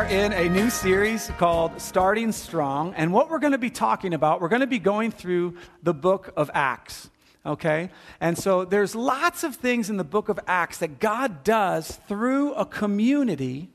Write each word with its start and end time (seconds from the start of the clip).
Are 0.00 0.06
in 0.06 0.32
a 0.32 0.48
new 0.48 0.70
series 0.70 1.30
called 1.36 1.78
Starting 1.78 2.32
Strong. 2.32 2.94
And 2.94 3.12
what 3.12 3.28
we're 3.28 3.38
going 3.38 3.52
to 3.52 3.58
be 3.58 3.68
talking 3.68 4.14
about, 4.14 4.40
we're 4.40 4.48
going 4.48 4.62
to 4.62 4.66
be 4.66 4.78
going 4.78 5.10
through 5.10 5.58
the 5.82 5.92
book 5.92 6.32
of 6.38 6.50
Acts. 6.54 7.10
Okay? 7.44 7.90
And 8.18 8.38
so 8.38 8.64
there's 8.64 8.94
lots 8.94 9.44
of 9.44 9.56
things 9.56 9.90
in 9.90 9.98
the 9.98 10.04
book 10.04 10.30
of 10.30 10.40
Acts 10.46 10.78
that 10.78 11.00
God 11.00 11.44
does 11.44 12.00
through 12.08 12.54
a 12.54 12.64
community 12.64 13.68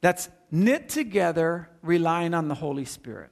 that's 0.00 0.28
knit 0.50 0.88
together, 0.88 1.70
relying 1.80 2.34
on 2.34 2.48
the 2.48 2.56
Holy 2.56 2.84
Spirit. 2.84 3.30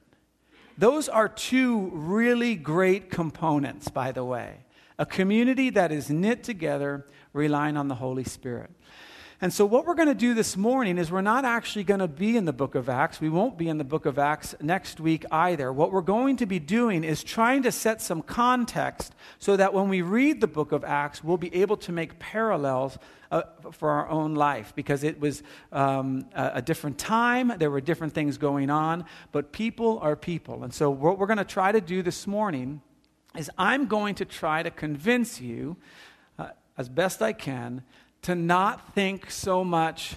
Those 0.77 1.09
are 1.09 1.27
two 1.27 1.89
really 1.91 2.55
great 2.55 3.11
components, 3.11 3.89
by 3.89 4.13
the 4.13 4.23
way. 4.23 4.59
A 4.97 5.05
community 5.05 5.69
that 5.71 5.91
is 5.91 6.09
knit 6.09 6.45
together, 6.45 7.05
relying 7.33 7.75
on 7.75 7.89
the 7.89 7.95
Holy 7.95 8.23
Spirit. 8.23 8.69
And 9.41 9.53
so, 9.53 9.65
what 9.65 9.85
we're 9.85 9.95
going 9.95 10.09
to 10.09 10.13
do 10.13 10.33
this 10.33 10.57
morning 10.57 10.97
is 10.97 11.09
we're 11.09 11.21
not 11.21 11.45
actually 11.45 11.85
going 11.85 12.01
to 12.01 12.09
be 12.09 12.35
in 12.35 12.43
the 12.43 12.51
book 12.51 12.75
of 12.75 12.89
Acts. 12.89 13.21
We 13.21 13.29
won't 13.29 13.57
be 13.57 13.69
in 13.69 13.77
the 13.77 13.85
book 13.85 14.05
of 14.05 14.19
Acts 14.19 14.53
next 14.61 14.99
week 14.99 15.23
either. 15.31 15.71
What 15.71 15.93
we're 15.93 16.01
going 16.01 16.35
to 16.37 16.45
be 16.45 16.59
doing 16.59 17.05
is 17.05 17.23
trying 17.23 17.63
to 17.63 17.71
set 17.71 18.01
some 18.01 18.21
context 18.21 19.15
so 19.37 19.55
that 19.55 19.73
when 19.73 19.87
we 19.87 20.01
read 20.01 20.41
the 20.41 20.47
book 20.47 20.73
of 20.73 20.83
Acts, 20.83 21.23
we'll 21.23 21.37
be 21.37 21.55
able 21.55 21.77
to 21.77 21.93
make 21.93 22.19
parallels 22.19 22.97
uh, 23.31 23.43
for 23.71 23.91
our 23.91 24.09
own 24.09 24.35
life 24.35 24.73
because 24.75 25.05
it 25.05 25.21
was 25.21 25.41
um, 25.71 26.25
a, 26.35 26.51
a 26.55 26.61
different 26.61 26.97
time. 26.97 27.53
There 27.59 27.71
were 27.71 27.79
different 27.79 28.13
things 28.13 28.37
going 28.37 28.69
on, 28.69 29.05
but 29.31 29.53
people 29.53 29.99
are 29.99 30.17
people. 30.17 30.65
And 30.65 30.73
so, 30.73 30.89
what 30.89 31.17
we're 31.17 31.27
going 31.27 31.37
to 31.37 31.45
try 31.45 31.71
to 31.71 31.79
do 31.79 32.01
this 32.01 32.27
morning 32.27 32.81
is 33.37 33.49
I'm 33.57 33.85
going 33.85 34.15
to 34.15 34.25
try 34.25 34.63
to 34.63 34.71
convince 34.71 35.39
you, 35.39 35.77
uh, 36.37 36.49
as 36.77 36.89
best 36.89 37.21
I 37.21 37.31
can, 37.31 37.83
to 38.23 38.35
not 38.35 38.93
think 38.93 39.31
so 39.31 39.63
much 39.63 40.15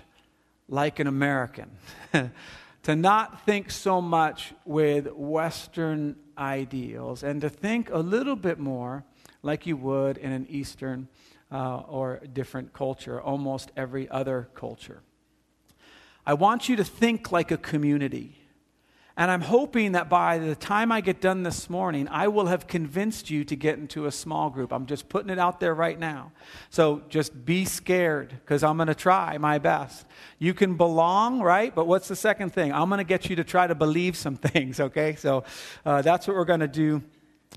like 0.69 0.99
an 0.99 1.07
American, 1.07 1.71
to 2.83 2.97
not 2.97 3.45
think 3.45 3.71
so 3.71 4.01
much 4.01 4.55
with 4.65 5.07
Western 5.13 6.17
ideals, 6.37 7.23
and 7.23 7.41
to 7.41 7.49
think 7.49 7.91
a 7.91 7.99
little 7.99 8.37
bit 8.37 8.59
more 8.59 9.05
like 9.43 9.67
you 9.67 9.77
would 9.77 10.17
in 10.19 10.33
an 10.33 10.47
Eastern 10.49 11.09
uh, 11.51 11.79
or 11.89 12.21
different 12.33 12.73
culture, 12.73 13.21
almost 13.21 13.71
every 13.77 14.09
other 14.09 14.49
culture. 14.55 15.03
I 16.25 16.35
want 16.35 16.69
you 16.69 16.77
to 16.77 16.85
think 16.85 17.33
like 17.33 17.51
a 17.51 17.57
community. 17.57 18.39
And 19.23 19.31
I'm 19.31 19.41
hoping 19.41 19.93
that 19.93 20.09
by 20.09 20.39
the 20.39 20.57
time 20.57 20.91
I 20.91 21.01
get 21.01 21.21
done 21.21 21.45
this 21.45 21.71
morning, 21.71 22.09
I 22.09 22.27
will 22.27 22.47
have 22.47 22.67
convinced 22.67 23.31
you 23.31 23.45
to 23.45 23.55
get 23.55 23.79
into 23.79 24.07
a 24.07 24.11
small 24.11 24.51
group. 24.51 24.73
I'm 24.73 24.87
just 24.87 25.09
putting 25.09 25.31
it 25.31 25.39
out 25.39 25.61
there 25.61 25.77
right 25.77 25.97
now. 25.97 26.33
So 26.71 27.03
just 27.09 27.45
be 27.45 27.65
scared 27.65 28.31
because 28.31 28.65
I'm 28.65 28.77
going 28.79 28.89
to 28.89 28.97
try 28.97 29.39
my 29.39 29.59
best. 29.59 30.07
You 30.41 30.55
can 30.55 30.77
belong, 30.77 31.41
right? 31.41 31.73
But 31.73 31.87
what's 31.87 32.09
the 32.09 32.17
second 32.17 32.53
thing? 32.53 32.73
I'm 32.73 32.89
going 32.89 32.99
to 32.99 33.05
get 33.05 33.31
you 33.31 33.37
to 33.37 33.45
try 33.45 33.69
to 33.69 33.77
believe 33.77 34.17
some 34.17 34.35
things, 34.51 34.81
okay? 34.81 35.15
So 35.15 35.45
uh, 35.87 36.03
that's 36.03 36.27
what 36.27 36.35
we're 36.35 36.45
going 36.45 36.59
to 36.59 36.67
do 36.67 37.01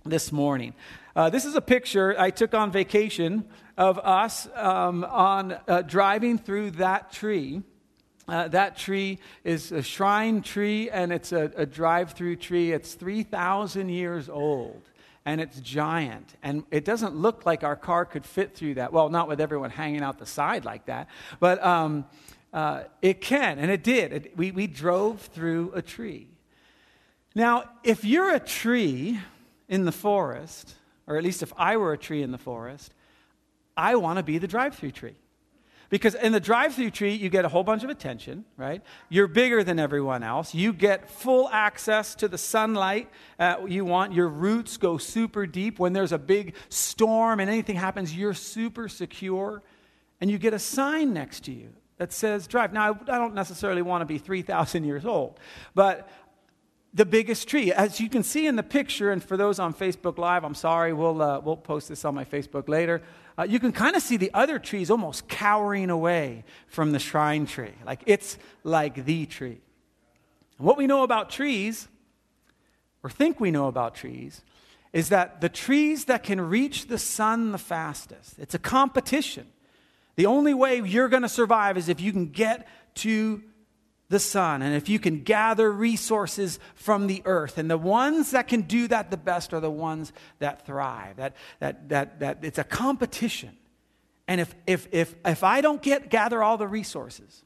this 0.05 0.31
morning. 0.31 0.75
Uh, 1.15 1.31
this 1.31 1.45
is 1.45 1.55
a 1.55 1.61
picture 1.61 2.13
I 2.15 2.29
took 2.29 2.53
on 2.53 2.71
vacation 2.71 3.43
of 3.75 3.97
us 3.97 4.47
um, 4.53 5.03
on 5.03 5.57
uh, 5.67 5.81
driving 5.81 6.37
through 6.37 6.71
that 6.71 7.11
tree. 7.11 7.63
Uh, 8.27 8.47
that 8.47 8.77
tree 8.77 9.19
is 9.43 9.71
a 9.71 9.83
shrine 9.83 10.41
tree 10.41 10.89
and 10.89 11.13
it's 11.13 11.31
a, 11.31 11.51
a 11.55 11.65
drive 11.65 12.13
through 12.13 12.35
tree. 12.35 12.71
It's 12.71 12.93
3,000 12.93 13.89
years 13.89 14.29
old 14.29 14.81
and 15.25 15.41
it's 15.41 15.59
giant. 15.59 16.35
And 16.41 16.63
it 16.71 16.85
doesn't 16.85 17.15
look 17.15 17.45
like 17.45 17.63
our 17.63 17.75
car 17.75 18.05
could 18.05 18.25
fit 18.25 18.55
through 18.55 18.75
that. 18.75 18.93
Well, 18.93 19.09
not 19.09 19.27
with 19.27 19.41
everyone 19.41 19.69
hanging 19.69 20.01
out 20.01 20.17
the 20.17 20.25
side 20.25 20.65
like 20.65 20.85
that, 20.85 21.07
but 21.39 21.63
um, 21.63 22.05
uh, 22.53 22.83
it 23.01 23.21
can, 23.21 23.59
and 23.59 23.69
it 23.69 23.83
did. 23.83 24.13
It, 24.13 24.37
we, 24.37 24.51
we 24.51 24.67
drove 24.67 25.21
through 25.21 25.73
a 25.75 25.81
tree. 25.81 26.27
Now, 27.35 27.65
if 27.83 28.05
you're 28.05 28.33
a 28.33 28.39
tree 28.39 29.19
in 29.67 29.85
the 29.85 29.91
forest, 29.91 30.75
or 31.05 31.17
at 31.17 31.23
least 31.23 31.43
if 31.43 31.51
I 31.57 31.77
were 31.77 31.91
a 31.91 31.97
tree 31.97 32.21
in 32.21 32.31
the 32.31 32.37
forest, 32.37 32.93
I 33.75 33.95
want 33.95 34.17
to 34.17 34.23
be 34.23 34.37
the 34.37 34.47
drive 34.47 34.75
through 34.75 34.91
tree. 34.91 35.15
Because 35.95 36.13
in 36.13 36.33
the 36.33 36.41
drive 36.41 36.75
through 36.75 36.91
tree, 36.91 37.13
you 37.13 37.29
get 37.29 37.45
a 37.45 37.47
whole 37.47 37.63
bunch 37.63 37.85
of 37.85 37.89
attention, 37.89 38.43
right? 38.57 38.81
You're 39.07 39.29
bigger 39.29 39.63
than 39.63 39.79
everyone 39.79 40.23
else. 40.23 40.53
You 40.53 40.73
get 40.73 41.09
full 41.09 41.47
access 41.47 42.15
to 42.15 42.27
the 42.27 42.37
sunlight 42.37 43.09
uh, 43.39 43.59
you 43.65 43.85
want. 43.85 44.11
Your 44.11 44.27
roots 44.27 44.75
go 44.75 44.97
super 44.97 45.47
deep. 45.47 45.79
When 45.79 45.93
there's 45.93 46.11
a 46.11 46.17
big 46.17 46.55
storm 46.67 47.39
and 47.39 47.49
anything 47.49 47.77
happens, 47.77 48.13
you're 48.13 48.33
super 48.33 48.89
secure. 48.89 49.63
And 50.19 50.29
you 50.29 50.37
get 50.37 50.53
a 50.53 50.59
sign 50.59 51.13
next 51.13 51.45
to 51.45 51.53
you 51.53 51.69
that 51.95 52.11
says 52.11 52.45
drive. 52.45 52.73
Now, 52.73 52.99
I 53.07 53.17
don't 53.17 53.33
necessarily 53.33 53.81
want 53.81 54.01
to 54.01 54.05
be 54.05 54.17
3,000 54.17 54.83
years 54.83 55.05
old, 55.05 55.39
but 55.75 56.09
the 56.93 57.05
biggest 57.05 57.47
tree. 57.47 57.71
As 57.71 58.01
you 58.01 58.09
can 58.09 58.21
see 58.21 58.47
in 58.47 58.57
the 58.57 58.63
picture, 58.63 59.13
and 59.13 59.23
for 59.23 59.37
those 59.37 59.59
on 59.59 59.73
Facebook 59.73 60.17
Live, 60.17 60.43
I'm 60.43 60.55
sorry, 60.55 60.91
we'll, 60.91 61.21
uh, 61.21 61.39
we'll 61.39 61.55
post 61.55 61.87
this 61.87 62.03
on 62.03 62.13
my 62.15 62.25
Facebook 62.25 62.67
later 62.67 63.01
uh, 63.37 63.43
you 63.43 63.59
can 63.59 63.71
kind 63.71 63.95
of 63.95 64.01
see 64.01 64.17
the 64.17 64.31
other 64.33 64.59
trees 64.59 64.89
almost 64.89 65.27
cowering 65.27 65.89
away 65.89 66.43
from 66.67 66.91
the 66.91 66.99
shrine 66.99 67.45
tree. 67.45 67.73
Like 67.85 68.01
it's 68.05 68.37
like 68.63 69.05
the 69.05 69.25
tree. 69.25 69.61
And 70.57 70.65
what 70.65 70.77
we 70.77 70.87
know 70.87 71.03
about 71.03 71.29
trees, 71.29 71.87
or 73.03 73.09
think 73.09 73.39
we 73.39 73.51
know 73.51 73.67
about 73.67 73.95
trees, 73.95 74.41
is 74.93 75.09
that 75.09 75.41
the 75.41 75.49
trees 75.49 76.05
that 76.05 76.23
can 76.23 76.39
reach 76.39 76.87
the 76.87 76.97
sun 76.97 77.51
the 77.51 77.57
fastest, 77.57 78.39
it's 78.39 78.55
a 78.55 78.59
competition. 78.59 79.47
The 80.15 80.25
only 80.27 80.53
way 80.53 80.79
you're 80.79 81.09
going 81.09 81.23
to 81.23 81.29
survive 81.29 81.77
is 81.77 81.89
if 81.89 81.99
you 81.99 82.13
can 82.13 82.27
get 82.27 82.65
to 82.95 83.43
the 84.09 84.19
sun 84.19 84.61
and 84.61 84.75
if 84.75 84.87
you 84.87 84.99
can 84.99 85.23
gather 85.23 85.71
resources 85.71 86.59
from 86.75 87.07
the 87.07 87.21
earth 87.25 87.57
and 87.57 87.69
the 87.69 87.77
ones 87.77 88.31
that 88.31 88.47
can 88.47 88.61
do 88.61 88.87
that 88.87 89.09
the 89.09 89.17
best 89.17 89.53
are 89.53 89.59
the 89.59 89.71
ones 89.71 90.13
that 90.39 90.65
thrive. 90.65 91.17
That 91.17 91.35
that 91.59 91.89
that, 91.89 92.19
that 92.19 92.39
it's 92.43 92.59
a 92.59 92.63
competition. 92.63 93.57
And 94.27 94.41
if 94.41 94.53
if 94.67 94.87
if 94.91 95.15
if 95.25 95.43
i 95.43 95.61
don't 95.61 95.81
get 95.81 96.09
gather 96.09 96.41
all 96.43 96.57
the 96.57 96.67
resources 96.67 97.43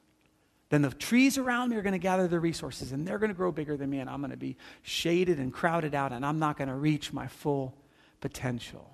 then 0.69 0.83
the 0.83 0.91
trees 0.91 1.37
around 1.37 1.69
me 1.69 1.77
are 1.77 1.81
going 1.81 1.93
to 1.93 1.97
gather 1.97 2.27
the 2.27 2.39
resources 2.39 2.91
and 2.91 3.07
they're 3.07 3.17
going 3.17 3.31
to 3.31 3.35
grow 3.35 3.51
bigger 3.51 3.75
than 3.75 3.89
me 3.89 3.99
and 3.99 4.09
i'm 4.09 4.21
going 4.21 4.31
to 4.31 4.37
be 4.37 4.55
shaded 4.81 5.39
and 5.39 5.53
crowded 5.53 5.93
out 5.93 6.11
and 6.13 6.25
i'm 6.25 6.39
not 6.39 6.57
going 6.57 6.69
to 6.69 6.75
reach 6.75 7.11
my 7.11 7.27
full 7.27 7.75
potential. 8.21 8.89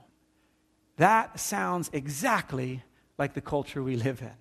That 0.97 1.39
sounds 1.39 1.89
exactly 1.93 2.83
like 3.17 3.33
the 3.33 3.41
culture 3.41 3.83
we 3.83 3.95
live 3.95 4.21
in. 4.21 4.31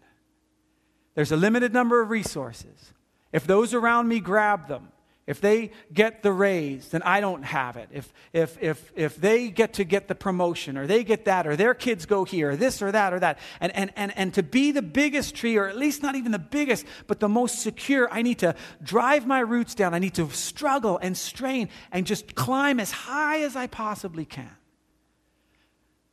There's 1.15 1.33
a 1.33 1.37
limited 1.37 1.73
number 1.73 2.01
of 2.01 2.11
resources 2.11 2.93
if 3.35 3.49
those 3.49 3.75
around 3.75 4.07
me 4.07 4.21
grab 4.21 4.69
them, 4.69 4.93
if 5.27 5.41
they 5.41 5.73
get 5.93 6.23
the 6.23 6.31
raise, 6.31 6.89
then 6.91 7.03
I 7.03 7.21
don't 7.21 7.43
have 7.43 7.77
it. 7.77 7.89
If, 7.91 8.13
if, 8.33 8.63
if, 8.63 8.93
if 8.95 9.17
they 9.17 9.51
get 9.51 9.73
to 9.75 9.85
get 9.85 10.07
the 10.07 10.15
promotion, 10.15 10.79
or 10.79 10.87
they 10.87 11.03
get 11.03 11.25
that, 11.25 11.45
or 11.49 11.57
their 11.57 11.75
kids 11.75 12.07
go 12.07 12.23
here, 12.25 12.51
or 12.51 12.57
this 12.57 12.81
or 12.81 12.93
that 12.93 13.13
or 13.13 13.19
that, 13.19 13.41
and, 13.59 13.75
and, 13.75 13.91
and, 13.97 14.17
and 14.17 14.35
to 14.35 14.45
be 14.45 14.71
the 14.71 14.83
biggest 14.83 15.35
tree, 15.35 15.57
or 15.57 15.67
at 15.67 15.77
least 15.77 16.01
not 16.01 16.15
even 16.15 16.31
the 16.31 16.39
biggest, 16.39 16.87
but 17.09 17.19
the 17.19 17.29
most 17.29 17.59
secure, 17.59 18.09
I 18.13 18.23
need 18.23 18.39
to 18.39 18.55
drive 18.85 19.27
my 19.27 19.41
roots 19.41 19.75
down. 19.75 19.95
I 19.95 19.99
need 19.99 20.15
to 20.15 20.31
struggle 20.31 20.99
and 20.99 21.17
strain 21.17 21.71
and 21.91 22.07
just 22.07 22.37
climb 22.37 22.79
as 22.79 22.93
high 22.93 23.41
as 23.41 23.57
I 23.57 23.67
possibly 23.67 24.27
can. 24.27 24.57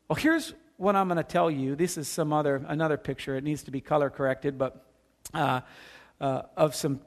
Well, 0.07 0.15
here's 0.15 0.55
what 0.77 0.95
I'm 0.95 1.07
going 1.07 1.17
to 1.17 1.23
tell 1.23 1.51
you. 1.51 1.75
This 1.75 1.99
is 1.99 2.07
some 2.07 2.33
other, 2.33 2.65
another 2.67 2.97
picture. 2.97 3.35
It 3.35 3.43
needs 3.43 3.61
to 3.63 3.71
be 3.71 3.79
color 3.79 4.09
corrected, 4.09 4.57
but 4.57 4.87
uh, 5.35 5.61
uh, 6.19 6.43
of 6.57 6.73
some 6.75 7.01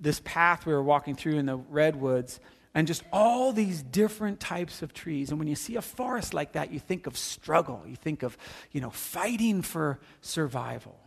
this 0.00 0.20
path 0.24 0.66
we 0.66 0.72
were 0.72 0.82
walking 0.82 1.14
through 1.14 1.38
in 1.38 1.46
the 1.46 1.56
redwoods 1.56 2.40
and 2.74 2.86
just 2.86 3.02
all 3.12 3.52
these 3.52 3.82
different 3.82 4.40
types 4.40 4.82
of 4.82 4.92
trees 4.92 5.30
and 5.30 5.38
when 5.38 5.48
you 5.48 5.56
see 5.56 5.76
a 5.76 5.82
forest 5.82 6.34
like 6.34 6.52
that 6.52 6.72
you 6.72 6.78
think 6.78 7.06
of 7.06 7.16
struggle 7.16 7.82
you 7.86 7.96
think 7.96 8.22
of 8.22 8.36
you 8.72 8.80
know 8.80 8.90
fighting 8.90 9.62
for 9.62 9.98
survival 10.20 10.98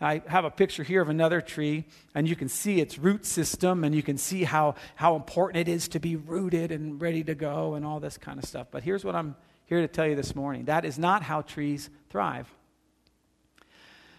I 0.00 0.22
have 0.26 0.44
a 0.44 0.50
picture 0.50 0.82
here 0.82 1.00
of 1.00 1.08
another 1.08 1.40
tree, 1.40 1.84
and 2.14 2.28
you 2.28 2.36
can 2.36 2.48
see 2.48 2.80
its 2.80 2.98
root 2.98 3.24
system, 3.24 3.84
and 3.84 3.94
you 3.94 4.02
can 4.02 4.18
see 4.18 4.44
how, 4.44 4.74
how 4.96 5.16
important 5.16 5.68
it 5.68 5.70
is 5.70 5.88
to 5.88 6.00
be 6.00 6.16
rooted 6.16 6.72
and 6.72 7.00
ready 7.00 7.22
to 7.24 7.34
go, 7.34 7.74
and 7.74 7.84
all 7.84 8.00
this 8.00 8.18
kind 8.18 8.38
of 8.38 8.44
stuff. 8.44 8.68
But 8.70 8.82
here's 8.82 9.04
what 9.04 9.14
I'm 9.14 9.36
here 9.66 9.80
to 9.80 9.88
tell 9.88 10.06
you 10.06 10.16
this 10.16 10.34
morning 10.34 10.66
that 10.66 10.84
is 10.84 10.98
not 10.98 11.22
how 11.22 11.42
trees 11.42 11.90
thrive. 12.10 12.52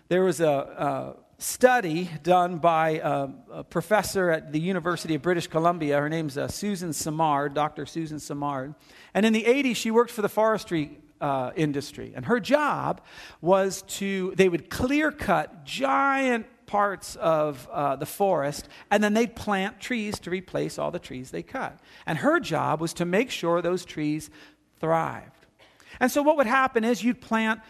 There 0.08 0.24
was 0.24 0.40
a, 0.40 1.16
study 1.38 2.10
done 2.24 2.58
by 2.58 3.02
a, 3.04 3.28
a, 3.52 3.64
professor 3.64 4.32
at 4.32 4.52
the 4.52 4.60
University 4.60 5.16
of 5.16 5.22
British 5.22 5.48
Columbia. 5.48 6.00
Her 6.00 6.10
name's 6.10 6.38
uh, 6.38 6.48
Susan 6.48 6.94
Simard, 6.94 7.54
Dr. 7.54 7.86
Susan 7.86 8.20
Simard. 8.20 8.76
And 9.14 9.26
in 9.26 9.34
the 9.34 9.44
80s, 9.44 9.76
she 9.76 9.92
worked 9.92 10.12
for 10.12 10.22
the 10.22 10.30
forestry 10.30 11.00
uh, 11.20 11.52
industry. 11.56 12.14
And 12.16 12.26
her 12.26 12.40
job 12.40 13.02
was 13.42 13.82
to, 13.84 14.34
they 14.36 14.50
would 14.50 14.70
clear 14.70 15.12
cut 15.12 15.66
giant 15.66 16.46
parts 16.66 17.16
of 17.18 17.68
uh, 17.72 17.96
the 17.96 18.06
forest, 18.06 18.68
and 18.90 19.04
then 19.04 19.14
they'd 19.14 19.36
plant 19.36 19.80
trees 19.80 20.20
to 20.20 20.30
replace 20.30 20.80
all 20.80 20.92
the 20.92 21.00
trees 21.00 21.32
they 21.32 21.44
cut. 21.44 21.80
And 22.06 22.20
her 22.20 22.40
job 22.40 22.82
was 22.82 22.94
to 22.96 23.06
make 23.06 23.30
sure 23.30 23.62
those 23.62 23.86
trees 23.86 24.30
thrived. 24.80 25.32
And 26.00 26.12
so 26.12 26.22
what 26.22 26.38
would 26.38 26.48
happen 26.48 26.84
is 26.84 27.04
you'd 27.04 27.22
plant 27.22 27.62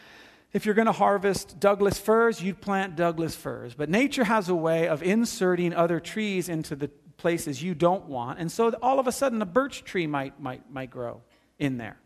if 0.55 0.65
you're 0.65 0.73
going 0.73 0.85
to 0.85 0.93
harvest 0.93 1.59
Douglas 1.59 1.99
firs, 1.99 2.41
you'd 2.41 2.61
plant 2.61 2.95
Douglas 2.95 3.35
firs. 3.35 3.75
But 3.75 3.89
nature 3.89 4.23
has 4.23 4.47
a 4.47 4.55
way 4.55 4.87
of 4.87 5.03
inserting 5.03 5.73
other 5.73 5.99
trees 5.99 6.47
into 6.47 6.77
the 6.77 6.87
places 7.17 7.61
you 7.61 7.75
don't 7.75 8.05
want. 8.05 8.39
And 8.39 8.49
so 8.49 8.69
all 8.81 8.97
of 8.97 9.05
a 9.05 9.11
sudden, 9.11 9.41
a 9.41 9.45
birch 9.45 9.83
tree 9.83 10.07
might, 10.07 10.39
might, 10.39 10.71
might 10.71 10.89
grow 10.89 11.23
in 11.59 11.75
there. 11.77 11.97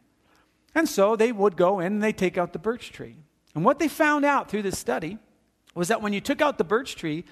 And 0.74 0.90
so 0.90 1.16
they 1.16 1.32
would 1.32 1.58
go 1.58 1.80
in 1.80 1.94
and 1.94 2.04
they 2.04 2.12
take 2.12 2.40
out 2.40 2.52
the 2.52 2.58
birch 2.58 2.92
tree. 2.92 3.18
And 3.54 3.64
what 3.64 3.78
they 3.78 3.88
found 3.88 4.26
out 4.26 4.50
through 4.50 4.64
this 4.64 4.80
study 4.80 5.20
was 5.76 5.90
that 5.90 6.02
when 6.02 6.12
you 6.12 6.20
took 6.20 6.42
out 6.42 6.58
the 6.58 6.64
birch 6.64 6.96
tree, 6.96 7.26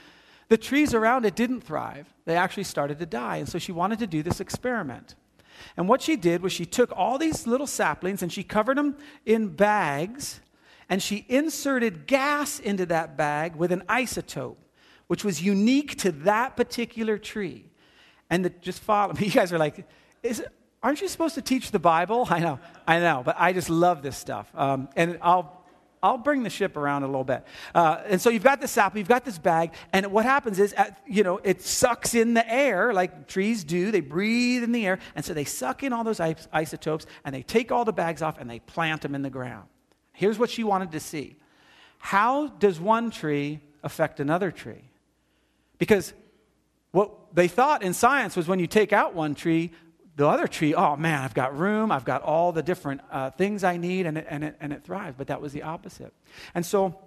the 0.50 0.58
trees 0.58 0.94
around 0.94 1.26
it 1.26 1.36
didn't 1.36 1.62
thrive. 1.62 2.14
They 2.26 2.36
actually 2.36 2.66
started 2.66 3.00
to 3.00 3.08
die. 3.08 3.38
And 3.38 3.50
so 3.50 3.58
she 3.58 3.72
wanted 3.72 3.98
to 4.00 4.08
do 4.08 4.22
this 4.22 4.40
experiment. 4.40 5.16
And 5.78 5.90
what 5.90 6.04
she 6.04 6.16
did 6.16 6.44
was 6.44 6.54
she 6.54 6.68
took 6.68 6.92
all 6.96 7.18
these 7.18 7.48
little 7.48 7.66
saplings 7.66 8.22
and 8.22 8.32
she 8.32 8.44
covered 8.44 8.78
them 8.78 8.98
in 9.26 9.48
bags 9.48 10.42
and 10.90 11.02
she 11.02 11.26
inserted 11.28 12.08
gas 12.08 12.60
into 12.60 12.86
that 12.88 13.18
bag 13.18 13.56
with 13.56 13.72
an 13.72 13.84
isotope, 13.90 14.58
which 15.08 15.24
was 15.24 15.42
unique 15.42 15.98
to 16.00 16.12
that 16.12 16.56
particular 16.56 17.18
tree. 17.18 17.66
And 18.30 18.46
the, 18.46 18.50
just 18.50 18.82
follow 18.82 19.14
me. 19.14 19.20
You 19.26 19.32
guys 19.32 19.52
are 19.52 19.58
like, 19.58 19.88
is 20.24 20.44
aren't 20.82 21.02
you 21.02 21.08
supposed 21.08 21.36
to 21.36 21.42
teach 21.42 21.72
the 21.72 21.80
Bible? 21.80 22.28
I 22.30 22.40
know, 22.40 22.60
I 22.88 23.00
know, 23.00 23.22
but 23.26 23.36
I 23.38 23.54
just 23.54 23.70
love 23.70 24.02
this 24.02 24.18
stuff. 24.18 24.50
Um, 24.56 24.90
and 24.96 25.18
I'll, 25.22 25.66
I'll 26.02 26.18
bring 26.18 26.44
the 26.44 26.50
ship 26.50 26.78
around 26.78 27.04
a 27.04 27.08
little 27.08 27.24
bit. 27.24 27.44
Uh, 27.74 28.02
and 28.06 28.22
so 28.22 28.30
you've 28.30 28.44
got 28.44 28.62
this 28.62 28.78
apple, 28.78 29.00
you've 29.00 29.08
got 29.08 29.26
this 29.26 29.38
bag, 29.38 29.74
and 29.92 30.06
what 30.08 30.26
happens 30.26 30.60
is, 30.60 30.72
at, 30.74 31.02
you 31.08 31.24
know, 31.24 31.40
it 31.44 31.62
sucks 31.62 32.14
in 32.14 32.34
the 32.34 32.50
air 32.50 32.94
like 32.94 33.28
trees 33.28 33.64
do. 33.64 33.92
They 33.92 34.02
breathe 34.02 34.64
in 34.64 34.72
the 34.72 34.86
air, 34.86 35.00
and 35.16 35.26
so 35.26 35.34
they 35.34 35.44
suck 35.44 35.84
in 35.84 35.92
all 35.92 36.04
those 36.04 36.20
isotopes, 36.20 37.06
and 37.26 37.36
they 37.36 37.42
take 37.42 37.72
all 37.72 37.84
the 37.84 37.94
bags 37.94 38.22
off 38.22 38.38
and 38.38 38.50
they 38.50 38.60
plant 38.60 39.02
them 39.02 39.16
in 39.16 39.24
the 39.24 39.30
ground. 39.30 39.68
Here's 40.18 40.40
what 40.40 40.50
she 40.50 40.64
wanted 40.64 40.92
to 40.94 41.00
see 41.00 41.38
How 42.00 42.48
does 42.48 42.80
one 42.80 43.12
tree 43.12 43.62
affect 43.84 44.20
another 44.20 44.52
tree? 44.52 44.90
Because 45.78 46.14
what 46.92 47.12
they 47.36 47.48
thought 47.48 47.84
in 47.84 47.94
science 47.94 48.36
was 48.36 48.48
when 48.48 48.58
you 48.58 48.66
take 48.66 48.92
out 48.92 49.14
one 49.14 49.36
tree, 49.36 49.72
the 50.16 50.28
other 50.28 50.48
tree, 50.48 50.74
oh 50.74 50.96
man, 50.96 51.22
I've 51.22 51.36
got 51.36 51.56
room, 51.56 51.92
I've 51.92 52.04
got 52.04 52.24
all 52.24 52.52
the 52.52 52.64
different 52.64 53.02
uh, 53.12 53.30
things 53.30 53.64
I 53.64 53.78
need, 53.78 54.08
and 54.08 54.18
it, 54.18 54.26
and, 54.28 54.44
it, 54.44 54.58
and 54.60 54.74
it 54.74 54.84
thrives. 54.84 55.14
But 55.16 55.28
that 55.28 55.40
was 55.40 55.54
the 55.54 55.62
opposite. 55.62 56.12
And 56.56 56.66
so 56.66 57.00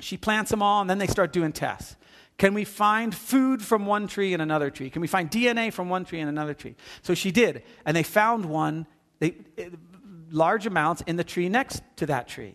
she 0.00 0.16
plants 0.16 0.50
them 0.50 0.62
all, 0.62 0.80
and 0.80 0.88
then 0.88 0.96
they 0.96 1.06
start 1.06 1.34
doing 1.34 1.52
tests. 1.52 1.96
Can 2.38 2.54
we 2.54 2.64
find 2.64 3.14
food 3.14 3.60
from 3.60 3.84
one 3.84 4.06
tree 4.06 4.32
and 4.32 4.40
another 4.40 4.70
tree? 4.70 4.88
Can 4.88 5.02
we 5.02 5.08
find 5.08 5.30
DNA 5.30 5.70
from 5.70 5.90
one 5.90 6.06
tree 6.06 6.20
and 6.20 6.30
another 6.30 6.54
tree? 6.54 6.76
So 7.02 7.12
she 7.12 7.30
did, 7.30 7.62
and 7.84 7.94
they 7.94 8.02
found 8.02 8.46
one, 8.46 8.86
they, 9.18 9.34
large 10.34 10.66
amounts 10.66 11.02
in 11.06 11.16
the 11.16 11.24
tree 11.24 11.48
next 11.48 11.82
to 11.96 12.06
that 12.06 12.28
tree. 12.28 12.54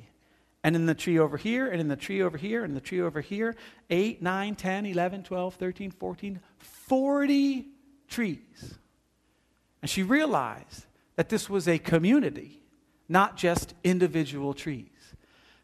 And 0.64 0.76
in 0.76 0.86
the 0.86 0.94
tree 0.94 1.18
over 1.18 1.38
here, 1.38 1.68
and 1.68 1.80
in 1.80 1.88
the 1.88 1.96
tree 1.96 2.22
over 2.22 2.38
here, 2.38 2.66
and 2.66 2.76
the 2.76 2.81
tree 2.81 3.00
over 3.00 3.22
here, 3.22 3.56
8, 3.90 4.22
9, 4.22 4.56
10, 4.56 4.86
11, 4.86 5.24
12, 5.24 5.56
13, 5.56 5.92
14, 5.92 6.40
40 6.58 7.66
trees. 8.10 8.78
And 9.81 9.90
she 9.90 10.04
realized 10.04 10.86
that 11.16 11.30
this 11.30 11.50
was 11.50 11.68
a 11.68 11.80
community, 11.80 12.62
not 13.08 13.38
just 13.38 13.74
individual 13.86 14.54
trees. 14.54 14.90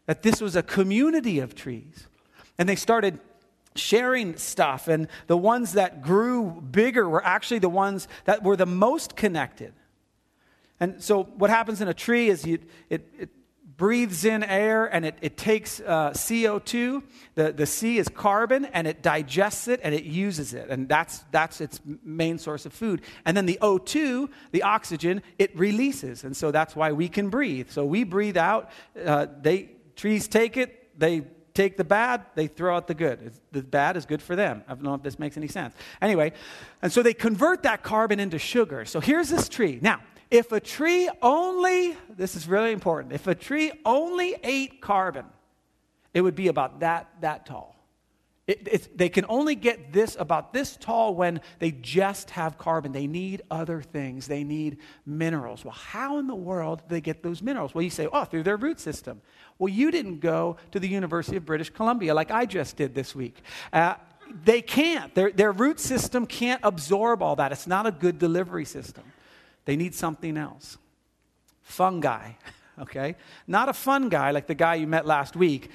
That 0.06 0.22
this 0.22 0.40
was 0.40 0.56
a 0.56 0.62
community 0.62 1.40
of 1.40 1.54
trees. 1.54 2.06
And 2.56 2.66
they 2.66 2.76
started 2.76 3.18
sharing 3.74 4.38
stuff, 4.38 4.88
and 4.88 5.08
the 5.26 5.36
ones 5.36 5.74
that 5.74 6.00
grew 6.00 6.62
bigger 6.62 7.06
were 7.06 7.22
actually 7.22 7.58
the 7.58 7.68
ones 7.68 8.08
that 8.24 8.42
were 8.42 8.56
the 8.56 8.64
most 8.64 9.14
connected. 9.14 9.74
And 10.80 11.02
so, 11.02 11.24
what 11.24 11.50
happens 11.50 11.80
in 11.80 11.88
a 11.88 11.94
tree 11.94 12.28
is 12.28 12.44
you, 12.44 12.58
it, 12.90 13.08
it 13.18 13.30
breathes 13.76 14.24
in 14.24 14.42
air 14.42 14.86
and 14.86 15.04
it, 15.04 15.16
it 15.20 15.36
takes 15.36 15.80
uh, 15.80 16.10
CO2. 16.10 17.02
The, 17.34 17.52
the 17.52 17.66
C 17.66 17.98
is 17.98 18.08
carbon 18.08 18.64
and 18.66 18.86
it 18.86 19.02
digests 19.02 19.68
it 19.68 19.80
and 19.82 19.94
it 19.94 20.04
uses 20.04 20.54
it. 20.54 20.70
And 20.70 20.88
that's, 20.88 21.24
that's 21.30 21.60
its 21.60 21.80
main 22.02 22.38
source 22.38 22.66
of 22.66 22.72
food. 22.72 23.02
And 23.24 23.36
then 23.36 23.46
the 23.46 23.58
O2, 23.60 24.30
the 24.52 24.62
oxygen, 24.62 25.22
it 25.38 25.56
releases. 25.56 26.24
And 26.24 26.36
so 26.36 26.50
that's 26.50 26.74
why 26.74 26.92
we 26.92 27.08
can 27.08 27.28
breathe. 27.28 27.70
So 27.70 27.84
we 27.84 28.04
breathe 28.04 28.36
out. 28.36 28.70
Uh, 29.04 29.26
they, 29.40 29.70
trees 29.94 30.28
take 30.28 30.56
it, 30.56 30.98
they 30.98 31.22
take 31.54 31.76
the 31.76 31.84
bad, 31.84 32.24
they 32.34 32.46
throw 32.46 32.76
out 32.76 32.86
the 32.86 32.94
good. 32.94 33.32
The 33.52 33.62
bad 33.62 33.96
is 33.96 34.06
good 34.06 34.22
for 34.22 34.36
them. 34.36 34.62
I 34.68 34.74
don't 34.74 34.82
know 34.82 34.94
if 34.94 35.02
this 35.02 35.18
makes 35.18 35.36
any 35.36 35.48
sense. 35.48 35.74
Anyway, 36.00 36.32
and 36.82 36.92
so 36.92 37.02
they 37.02 37.14
convert 37.14 37.62
that 37.62 37.82
carbon 37.82 38.20
into 38.20 38.38
sugar. 38.38 38.84
So 38.84 39.00
here's 39.00 39.30
this 39.30 39.48
tree. 39.48 39.78
Now, 39.80 40.00
if 40.30 40.52
a 40.52 40.60
tree 40.60 41.08
only, 41.22 41.96
this 42.08 42.34
is 42.34 42.48
really 42.48 42.72
important, 42.72 43.12
if 43.12 43.26
a 43.26 43.34
tree 43.34 43.72
only 43.84 44.36
ate 44.42 44.80
carbon, 44.80 45.26
it 46.14 46.20
would 46.22 46.34
be 46.34 46.48
about 46.48 46.80
that, 46.80 47.08
that 47.20 47.46
tall. 47.46 47.76
It, 48.46 48.96
they 48.96 49.08
can 49.08 49.24
only 49.28 49.56
get 49.56 49.92
this 49.92 50.16
about 50.16 50.52
this 50.52 50.76
tall 50.76 51.16
when 51.16 51.40
they 51.58 51.72
just 51.72 52.30
have 52.30 52.56
carbon. 52.56 52.92
They 52.92 53.08
need 53.08 53.42
other 53.50 53.82
things. 53.82 54.28
They 54.28 54.44
need 54.44 54.78
minerals. 55.04 55.64
Well, 55.64 55.74
how 55.74 56.18
in 56.18 56.28
the 56.28 56.34
world 56.36 56.82
do 56.88 56.94
they 56.94 57.00
get 57.00 57.24
those 57.24 57.42
minerals? 57.42 57.74
Well, 57.74 57.82
you 57.82 57.90
say, 57.90 58.06
oh, 58.12 58.24
through 58.24 58.44
their 58.44 58.56
root 58.56 58.78
system. 58.78 59.20
Well, 59.58 59.68
you 59.68 59.90
didn't 59.90 60.20
go 60.20 60.58
to 60.70 60.78
the 60.78 60.86
University 60.86 61.36
of 61.36 61.44
British 61.44 61.70
Columbia 61.70 62.14
like 62.14 62.30
I 62.30 62.46
just 62.46 62.76
did 62.76 62.94
this 62.94 63.16
week. 63.16 63.42
Uh, 63.72 63.94
they 64.44 64.62
can't. 64.62 65.12
Their, 65.16 65.32
their 65.32 65.50
root 65.50 65.80
system 65.80 66.24
can't 66.24 66.60
absorb 66.62 67.22
all 67.22 67.34
that. 67.36 67.50
It's 67.50 67.66
not 67.66 67.86
a 67.86 67.90
good 67.90 68.20
delivery 68.20 68.64
system. 68.64 69.02
They 69.66 69.76
need 69.76 69.94
something 69.94 70.38
else. 70.38 70.78
Fungi, 71.62 72.30
okay? 72.80 73.16
Not 73.46 73.68
a 73.68 73.74
fun 73.74 74.08
guy 74.08 74.30
like 74.30 74.46
the 74.46 74.54
guy 74.54 74.76
you 74.76 74.86
met 74.86 75.04
last 75.04 75.36
week. 75.36 75.70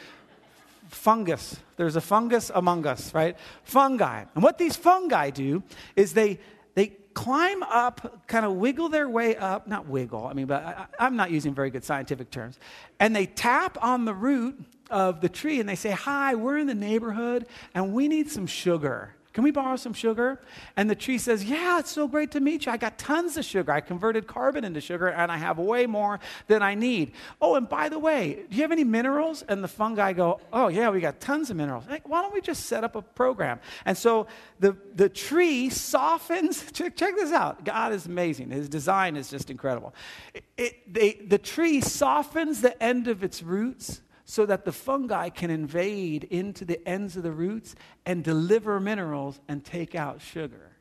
Fungus. 0.90 1.58
There's 1.78 1.96
a 1.96 2.02
fungus 2.02 2.52
among 2.54 2.86
us, 2.86 3.14
right? 3.14 3.38
Fungi. 3.64 4.26
And 4.34 4.44
what 4.44 4.58
these 4.58 4.76
fungi 4.76 5.30
do 5.30 5.64
is 5.96 6.14
they 6.14 6.40
they 6.74 6.88
climb 7.14 7.64
up, 7.64 8.28
kind 8.28 8.46
of 8.46 8.54
wiggle 8.54 8.90
their 8.90 9.10
way 9.10 9.36
up, 9.36 9.68
not 9.68 9.88
wiggle, 9.88 10.26
I 10.26 10.34
mean, 10.34 10.46
but 10.46 10.64
I, 10.64 10.86
I'm 11.00 11.18
not 11.18 11.30
using 11.30 11.54
very 11.54 11.70
good 11.70 11.84
scientific 11.84 12.32
terms. 12.32 12.58
And 13.00 13.16
they 13.16 13.26
tap 13.26 13.78
on 13.82 14.06
the 14.06 14.14
root 14.14 14.58
of 14.90 15.22
the 15.22 15.30
tree 15.30 15.60
and 15.60 15.68
they 15.68 15.76
say, 15.76 15.92
Hi, 15.92 16.36
we're 16.36 16.58
in 16.58 16.68
the 16.68 16.76
neighborhood 16.76 17.48
and 17.74 17.94
we 17.94 18.08
need 18.08 18.30
some 18.30 18.48
sugar. 18.48 19.15
Can 19.34 19.46
we 19.46 19.52
borrow 19.52 19.78
some 19.78 19.94
sugar? 19.94 20.42
And 20.76 20.90
the 20.90 20.96
tree 20.96 21.18
says, 21.18 21.44
Yeah, 21.44 21.80
it's 21.80 21.92
so 21.92 22.08
great 22.08 22.32
to 22.32 22.42
meet 22.42 22.66
you. 22.66 22.72
I 22.72 22.78
got 22.78 22.98
tons 22.98 23.38
of 23.38 23.46
sugar. 23.46 23.72
I 23.72 23.80
converted 23.80 24.28
carbon 24.28 24.66
into 24.66 24.82
sugar 24.82 25.08
and 25.08 25.32
I 25.32 25.38
have 25.38 25.58
way 25.58 25.88
more 25.88 26.20
than 26.48 26.62
I 26.62 26.76
need. 26.76 27.14
Oh, 27.42 27.56
and 27.56 27.68
by 27.68 27.88
the 27.88 27.98
way, 27.98 28.44
do 28.50 28.56
you 28.56 28.62
have 28.62 28.74
any 28.74 28.84
minerals? 28.84 29.42
And 29.44 29.64
the 29.64 29.70
fungi 29.70 30.12
go, 30.14 30.42
Oh, 30.52 30.68
yeah, 30.68 30.90
we 30.90 31.00
got 31.00 31.22
tons 31.22 31.50
of 31.50 31.56
minerals. 31.56 31.86
Hey, 31.88 32.02
why 32.04 32.22
don't 32.22 32.34
we 32.34 32.42
just 32.42 32.66
set 32.66 32.84
up 32.84 32.96
a 32.96 33.02
program? 33.02 33.60
And 33.86 33.98
so 33.98 34.28
the, 34.60 34.76
the 34.96 35.08
tree 35.08 35.70
softens. 35.70 36.70
Check, 36.72 36.96
check 36.96 37.16
this 37.16 37.32
out. 37.32 37.64
God 37.64 37.94
is 37.94 38.06
amazing. 38.06 38.50
His 38.50 38.68
design 38.68 39.16
is 39.16 39.30
just 39.30 39.50
incredible. 39.50 39.94
It, 40.34 40.44
it, 40.58 40.94
they, 40.94 41.14
the 41.14 41.38
tree 41.38 41.80
softens 41.82 42.62
the 42.62 42.82
end 42.82 43.08
of 43.08 43.24
its 43.24 43.44
roots 43.44 44.02
so 44.32 44.46
that 44.46 44.64
the 44.64 44.72
fungi 44.72 45.28
can 45.28 45.50
invade 45.50 46.24
into 46.24 46.64
the 46.64 46.80
ends 46.88 47.18
of 47.18 47.24
the 47.24 47.34
roots 47.34 47.76
and 48.06 48.24
deliver 48.24 48.80
minerals 48.80 49.42
and 49.50 49.62
take 49.62 49.94
out 49.94 50.22
sugar. 50.22 50.72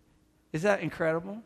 Is 0.52 0.62
that 0.62 0.82
incredible? 0.82 1.42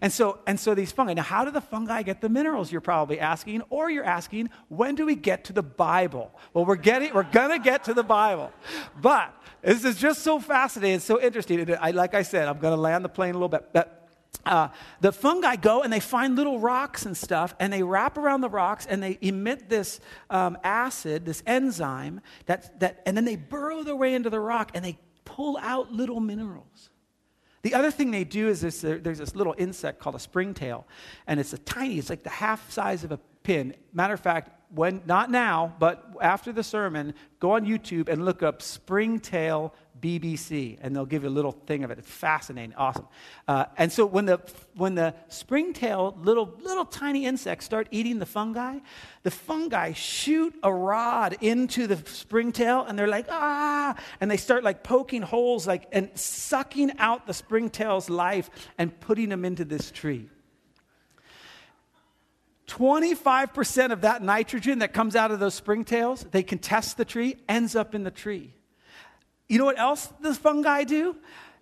And 0.00 0.10
so, 0.10 0.38
and 0.46 0.58
so 0.58 0.74
these 0.74 0.92
fungi. 0.92 1.12
Now, 1.12 1.24
how 1.24 1.44
do 1.44 1.50
the 1.50 1.60
fungi 1.60 2.04
get 2.04 2.22
the 2.22 2.30
minerals? 2.30 2.72
You're 2.72 2.80
probably 2.80 3.20
asking, 3.20 3.64
or 3.68 3.90
you're 3.90 4.02
asking, 4.02 4.48
when 4.68 4.94
do 4.94 5.04
we 5.04 5.14
get 5.14 5.44
to 5.44 5.52
the 5.52 5.62
Bible? 5.62 6.30
Well, 6.54 6.64
we're 6.64 6.76
getting, 6.76 7.12
we're 7.12 7.22
gonna 7.24 7.58
get 7.58 7.84
to 7.84 7.92
the 7.92 8.02
Bible, 8.02 8.50
but 9.02 9.34
this 9.60 9.84
is 9.84 9.98
just 9.98 10.22
so 10.22 10.40
fascinating, 10.40 11.00
so 11.00 11.20
interesting. 11.20 11.76
I, 11.78 11.90
like 11.90 12.14
I 12.14 12.22
said, 12.22 12.48
I'm 12.48 12.60
gonna 12.60 12.76
land 12.76 13.04
the 13.04 13.10
plane 13.10 13.34
a 13.34 13.34
little 13.34 13.50
bit. 13.50 13.74
But 13.74 14.01
uh, 14.44 14.68
the 15.00 15.12
fungi 15.12 15.56
go 15.56 15.82
and 15.82 15.92
they 15.92 16.00
find 16.00 16.36
little 16.36 16.58
rocks 16.58 17.06
and 17.06 17.16
stuff, 17.16 17.54
and 17.60 17.72
they 17.72 17.82
wrap 17.82 18.18
around 18.18 18.40
the 18.40 18.48
rocks 18.48 18.86
and 18.86 19.02
they 19.02 19.18
emit 19.20 19.68
this 19.68 20.00
um, 20.30 20.58
acid, 20.64 21.24
this 21.24 21.42
enzyme, 21.46 22.20
that, 22.46 22.80
that, 22.80 23.02
and 23.06 23.16
then 23.16 23.24
they 23.24 23.36
burrow 23.36 23.82
their 23.82 23.96
way 23.96 24.14
into 24.14 24.30
the 24.30 24.40
rock 24.40 24.72
and 24.74 24.84
they 24.84 24.98
pull 25.24 25.56
out 25.58 25.92
little 25.92 26.20
minerals. 26.20 26.90
The 27.62 27.74
other 27.74 27.92
thing 27.92 28.10
they 28.10 28.24
do 28.24 28.48
is 28.48 28.60
this, 28.60 28.80
there's 28.80 29.18
this 29.18 29.36
little 29.36 29.54
insect 29.56 30.00
called 30.00 30.16
a 30.16 30.18
springtail, 30.18 30.84
and 31.28 31.38
it's 31.38 31.52
a 31.52 31.58
tiny, 31.58 31.98
it's 31.98 32.10
like 32.10 32.24
the 32.24 32.30
half 32.30 32.70
size 32.72 33.04
of 33.04 33.12
a 33.12 33.18
pin. 33.44 33.74
Matter 33.92 34.14
of 34.14 34.20
fact, 34.20 34.50
when 34.74 35.02
not 35.06 35.30
now, 35.30 35.74
but 35.78 36.04
after 36.20 36.52
the 36.52 36.62
sermon, 36.62 37.14
go 37.40 37.52
on 37.52 37.66
YouTube 37.66 38.08
and 38.08 38.24
look 38.24 38.42
up 38.42 38.62
springtail 38.62 39.72
BBC, 40.00 40.78
and 40.80 40.94
they'll 40.94 41.06
give 41.06 41.22
you 41.22 41.28
a 41.28 41.30
little 41.30 41.52
thing 41.52 41.84
of 41.84 41.90
it. 41.90 41.98
It's 41.98 42.10
fascinating, 42.10 42.74
awesome. 42.74 43.06
Uh, 43.46 43.66
and 43.78 43.90
so 43.92 44.04
when 44.04 44.26
the 44.26 44.40
when 44.74 44.94
the 44.94 45.14
springtail 45.28 46.16
little 46.22 46.54
little 46.60 46.84
tiny 46.84 47.24
insects 47.24 47.64
start 47.64 47.86
eating 47.90 48.18
the 48.18 48.26
fungi, 48.26 48.80
the 49.22 49.30
fungi 49.30 49.92
shoot 49.92 50.54
a 50.62 50.72
rod 50.72 51.36
into 51.40 51.86
the 51.86 51.96
springtail, 51.96 52.84
and 52.88 52.98
they're 52.98 53.06
like 53.06 53.26
ah, 53.30 53.94
and 54.20 54.30
they 54.30 54.36
start 54.36 54.64
like 54.64 54.82
poking 54.82 55.22
holes, 55.22 55.66
like 55.66 55.86
and 55.92 56.10
sucking 56.18 56.98
out 56.98 57.26
the 57.26 57.34
springtail's 57.34 58.10
life 58.10 58.50
and 58.78 58.98
putting 59.00 59.28
them 59.28 59.44
into 59.44 59.64
this 59.64 59.90
tree. 59.90 60.28
25% 62.72 63.92
of 63.92 64.00
that 64.00 64.22
nitrogen 64.22 64.78
that 64.78 64.94
comes 64.94 65.14
out 65.14 65.30
of 65.30 65.38
those 65.38 65.60
springtails, 65.60 66.30
they 66.30 66.42
can 66.42 66.58
test 66.58 66.96
the 66.96 67.04
tree, 67.04 67.36
ends 67.46 67.76
up 67.76 67.94
in 67.94 68.02
the 68.02 68.10
tree. 68.10 68.54
You 69.46 69.58
know 69.58 69.66
what 69.66 69.78
else 69.78 70.08
the 70.20 70.34
fungi 70.34 70.84
do? 70.84 71.14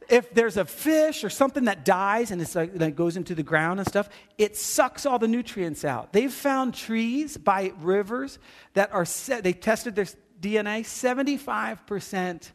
If 0.09 0.33
there's 0.33 0.57
a 0.57 0.65
fish 0.65 1.25
or 1.25 1.31
something 1.31 1.65
that 1.65 1.85
dies 1.85 2.31
and 2.31 2.41
it's 2.41 2.55
like, 2.55 2.75
that 2.75 2.95
goes 2.95 3.17
into 3.17 3.35
the 3.35 3.43
ground 3.43 3.81
and 3.81 3.89
stuff, 3.89 4.09
it 4.39 4.57
sucks 4.57 5.05
all 5.05 5.19
the 5.19 5.27
nutrients 5.27 5.85
out. 5.85 6.13
They've 6.13 6.33
found 6.33 6.75
trees 6.75 7.37
by 7.37 7.73
rivers 7.81 8.39
that 8.75 8.93
are 8.93 9.05
set, 9.05 9.43
they 9.43 9.53
tested 9.53 9.97
their 9.97 10.07
DNA, 10.41 10.83
75% 10.83 12.51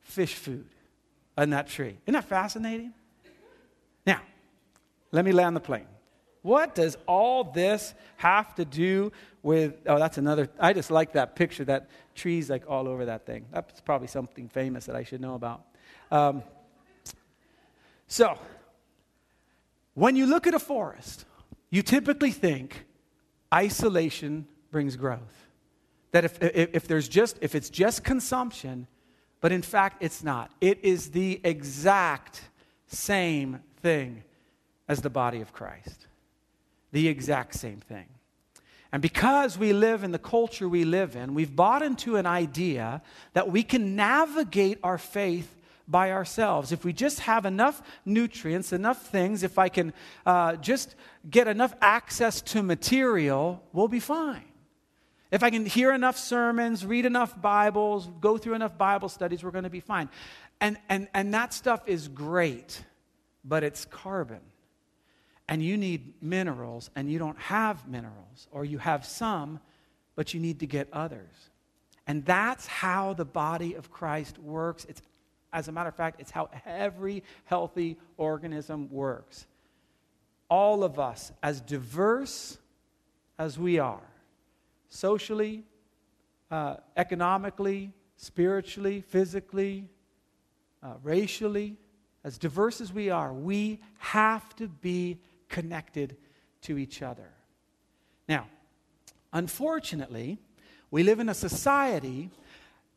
fish 0.00 0.34
food 0.34 0.68
in 1.36 1.50
that 1.50 1.66
tree. 1.66 1.98
Isn't 2.06 2.14
that 2.14 2.24
fascinating? 2.24 2.94
Now, 4.06 4.20
let 5.10 5.24
me 5.24 5.32
land 5.32 5.56
the 5.56 5.60
plane. 5.60 5.86
What 6.46 6.76
does 6.76 6.96
all 7.08 7.42
this 7.42 7.92
have 8.18 8.54
to 8.54 8.64
do 8.64 9.10
with? 9.42 9.74
Oh, 9.84 9.98
that's 9.98 10.16
another. 10.16 10.48
I 10.60 10.74
just 10.74 10.92
like 10.92 11.14
that 11.14 11.34
picture, 11.34 11.64
that 11.64 11.90
trees 12.14 12.48
like 12.48 12.70
all 12.70 12.86
over 12.86 13.06
that 13.06 13.26
thing. 13.26 13.46
That's 13.52 13.80
probably 13.80 14.06
something 14.06 14.48
famous 14.48 14.86
that 14.86 14.94
I 14.94 15.02
should 15.02 15.20
know 15.20 15.34
about. 15.34 15.62
Um, 16.08 16.44
so, 18.06 18.38
when 19.94 20.14
you 20.14 20.26
look 20.26 20.46
at 20.46 20.54
a 20.54 20.60
forest, 20.60 21.24
you 21.70 21.82
typically 21.82 22.30
think 22.30 22.86
isolation 23.52 24.46
brings 24.70 24.94
growth. 24.94 25.48
That 26.12 26.24
if, 26.24 26.40
if, 26.40 26.70
if 26.74 26.86
there's 26.86 27.08
just, 27.08 27.38
if 27.40 27.56
it's 27.56 27.70
just 27.70 28.04
consumption, 28.04 28.86
but 29.40 29.50
in 29.50 29.62
fact 29.62 30.00
it's 30.00 30.22
not. 30.22 30.52
It 30.60 30.84
is 30.84 31.10
the 31.10 31.40
exact 31.42 32.40
same 32.86 33.64
thing 33.82 34.22
as 34.86 35.00
the 35.00 35.10
body 35.10 35.40
of 35.40 35.52
Christ 35.52 36.06
the 36.96 37.08
exact 37.08 37.54
same 37.54 37.78
thing. 37.78 38.06
And 38.90 39.02
because 39.02 39.58
we 39.58 39.74
live 39.74 40.02
in 40.02 40.12
the 40.12 40.18
culture 40.18 40.66
we 40.66 40.86
live 40.86 41.14
in, 41.14 41.34
we've 41.34 41.54
bought 41.54 41.82
into 41.82 42.16
an 42.16 42.24
idea 42.24 43.02
that 43.34 43.50
we 43.50 43.62
can 43.62 43.96
navigate 43.96 44.78
our 44.82 44.96
faith 44.96 45.54
by 45.86 46.10
ourselves. 46.10 46.72
If 46.72 46.86
we 46.86 46.94
just 46.94 47.20
have 47.20 47.44
enough 47.44 47.82
nutrients, 48.06 48.72
enough 48.72 49.08
things, 49.08 49.42
if 49.42 49.58
I 49.58 49.68
can 49.68 49.92
uh, 50.24 50.56
just 50.56 50.94
get 51.28 51.48
enough 51.48 51.74
access 51.82 52.40
to 52.52 52.62
material, 52.62 53.62
we'll 53.74 53.88
be 53.88 54.00
fine. 54.00 54.48
If 55.30 55.42
I 55.42 55.50
can 55.50 55.66
hear 55.66 55.92
enough 55.92 56.16
sermons, 56.16 56.86
read 56.86 57.04
enough 57.04 57.38
Bibles, 57.38 58.08
go 58.22 58.38
through 58.38 58.54
enough 58.54 58.78
Bible 58.78 59.10
studies, 59.10 59.44
we're 59.44 59.50
going 59.50 59.64
to 59.64 59.70
be 59.70 59.80
fine. 59.80 60.08
And, 60.62 60.78
and, 60.88 61.08
and 61.12 61.34
that 61.34 61.52
stuff 61.52 61.86
is 61.86 62.08
great, 62.08 62.82
but 63.44 63.64
it's 63.64 63.84
carbon 63.84 64.40
and 65.48 65.62
you 65.62 65.76
need 65.76 66.14
minerals 66.20 66.90
and 66.96 67.10
you 67.10 67.18
don't 67.18 67.38
have 67.38 67.88
minerals, 67.88 68.48
or 68.50 68.64
you 68.64 68.78
have 68.78 69.04
some, 69.04 69.60
but 70.14 70.34
you 70.34 70.40
need 70.40 70.60
to 70.60 70.66
get 70.66 70.88
others. 70.92 71.50
And 72.06 72.24
that's 72.24 72.66
how 72.66 73.14
the 73.14 73.24
body 73.24 73.74
of 73.74 73.90
Christ 73.90 74.38
works. 74.38 74.86
It's, 74.88 75.02
as 75.52 75.68
a 75.68 75.72
matter 75.72 75.88
of 75.88 75.96
fact, 75.96 76.20
it's 76.20 76.30
how 76.30 76.48
every 76.64 77.22
healthy 77.44 77.96
organism 78.16 78.88
works. 78.90 79.46
All 80.48 80.84
of 80.84 80.98
us, 80.98 81.32
as 81.42 81.60
diverse 81.60 82.58
as 83.38 83.58
we 83.58 83.78
are, 83.78 84.02
socially, 84.88 85.64
uh, 86.50 86.76
economically, 86.96 87.92
spiritually, 88.16 89.00
physically, 89.00 89.88
uh, 90.82 90.94
racially, 91.02 91.76
as 92.22 92.38
diverse 92.38 92.80
as 92.80 92.92
we 92.92 93.10
are, 93.10 93.32
we 93.32 93.80
have 93.98 94.54
to 94.56 94.68
be 94.68 95.18
connected 95.48 96.16
to 96.62 96.78
each 96.78 97.02
other. 97.02 97.30
Now, 98.28 98.46
unfortunately, 99.32 100.38
we 100.90 101.02
live 101.02 101.20
in 101.20 101.28
a 101.28 101.34
society 101.34 102.30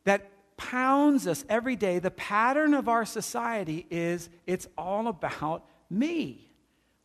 that 0.04 0.30
pounds 0.58 1.28
us 1.28 1.46
every 1.50 1.76
day. 1.76 2.00
The 2.00 2.12
pattern 2.12 2.74
of 2.74 2.88
our 2.90 3.06
society 3.06 3.86
is 3.90 4.30
it's 4.46 4.68
all 4.78 5.08
about 5.08 5.66
me, 5.90 6.52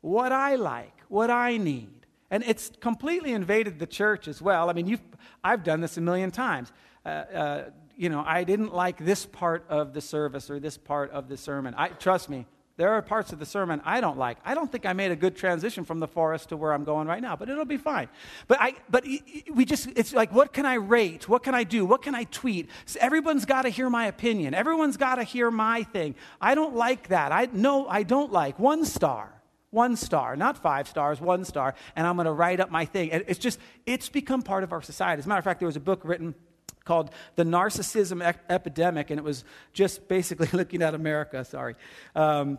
what 0.00 0.32
I 0.32 0.56
like, 0.56 0.94
what 1.08 1.30
I 1.30 1.56
need. 1.56 1.90
And 2.30 2.42
it's 2.44 2.72
completely 2.80 3.32
invaded 3.32 3.78
the 3.78 3.86
church 3.86 4.26
as 4.26 4.42
well. 4.42 4.68
I 4.68 4.72
mean, 4.72 4.98
I've 5.42 5.62
done 5.62 5.80
this 5.80 5.96
a 5.96 6.00
million 6.00 6.30
times. 6.30 6.72
Uh, 7.04 7.08
uh, 7.08 7.64
you 7.96 8.08
know, 8.08 8.24
I 8.26 8.44
didn't 8.44 8.74
like 8.74 9.04
this 9.04 9.24
part 9.24 9.64
of 9.68 9.92
the 9.92 10.00
service 10.00 10.50
or 10.50 10.58
this 10.58 10.76
part 10.76 11.12
of 11.12 11.28
the 11.28 11.36
sermon. 11.36 11.74
I, 11.76 11.88
trust 11.88 12.28
me, 12.28 12.46
there 12.76 12.90
are 12.90 13.02
parts 13.02 13.32
of 13.32 13.38
the 13.38 13.46
sermon 13.46 13.80
I 13.84 14.00
don't 14.00 14.18
like. 14.18 14.38
I 14.44 14.54
don't 14.54 14.70
think 14.70 14.84
I 14.84 14.92
made 14.92 15.12
a 15.12 15.16
good 15.16 15.36
transition 15.36 15.84
from 15.84 16.00
the 16.00 16.08
forest 16.08 16.48
to 16.48 16.56
where 16.56 16.72
I'm 16.72 16.82
going 16.82 17.06
right 17.06 17.22
now, 17.22 17.36
but 17.36 17.48
it'll 17.48 17.64
be 17.64 17.76
fine. 17.76 18.08
But 18.48 18.60
I 18.60 18.74
but 18.90 19.04
we 19.52 19.64
just 19.64 19.88
it's 19.94 20.12
like 20.12 20.32
what 20.32 20.52
can 20.52 20.66
I 20.66 20.74
rate? 20.74 21.28
What 21.28 21.44
can 21.44 21.54
I 21.54 21.62
do? 21.62 21.84
What 21.84 22.02
can 22.02 22.14
I 22.14 22.24
tweet? 22.24 22.68
So 22.84 22.98
everyone's 23.00 23.44
got 23.44 23.62
to 23.62 23.68
hear 23.68 23.88
my 23.88 24.06
opinion. 24.06 24.54
Everyone's 24.54 24.96
got 24.96 25.16
to 25.16 25.24
hear 25.24 25.50
my 25.50 25.84
thing. 25.84 26.16
I 26.40 26.54
don't 26.54 26.74
like 26.74 27.08
that. 27.08 27.30
I 27.30 27.48
no, 27.52 27.86
I 27.86 28.02
don't 28.02 28.32
like 28.32 28.58
one 28.58 28.84
star. 28.84 29.30
One 29.70 29.96
star, 29.96 30.36
not 30.36 30.56
five 30.56 30.86
stars, 30.86 31.20
one 31.20 31.44
star, 31.44 31.74
and 31.96 32.06
I'm 32.06 32.14
going 32.14 32.26
to 32.26 32.32
write 32.32 32.60
up 32.60 32.70
my 32.70 32.84
thing. 32.84 33.08
It's 33.10 33.40
just, 33.40 33.58
it's 33.86 34.08
become 34.08 34.40
part 34.40 34.62
of 34.62 34.72
our 34.72 34.80
society. 34.80 35.18
As 35.18 35.26
a 35.26 35.28
matter 35.28 35.40
of 35.40 35.44
fact, 35.44 35.58
there 35.58 35.66
was 35.66 35.74
a 35.74 35.80
book 35.80 36.02
written 36.04 36.36
called 36.84 37.10
The 37.36 37.44
Narcissism 37.44 38.22
Epidemic, 38.48 39.10
and 39.10 39.18
it 39.18 39.24
was 39.24 39.44
just 39.72 40.06
basically 40.08 40.48
looking 40.52 40.82
at 40.82 40.94
America, 40.94 41.44
sorry. 41.44 41.74
Um, 42.14 42.58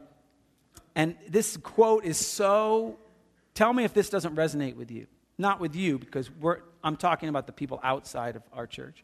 and 0.96 1.16
this 1.28 1.58
quote 1.58 2.06
is 2.06 2.18
so, 2.18 2.98
tell 3.54 3.74
me 3.74 3.84
if 3.84 3.94
this 3.94 4.10
doesn't 4.10 4.36
resonate 4.36 4.76
with 4.76 4.92
you. 4.92 5.08
Not 5.38 5.60
with 5.60 5.76
you, 5.76 6.00
because 6.00 6.30
I'm 6.84 6.96
talking 6.96 7.28
about 7.28 7.46
the 7.46 7.52
people 7.52 7.80
outside 7.84 8.36
of 8.36 8.44
our 8.54 8.66
church. 8.66 9.04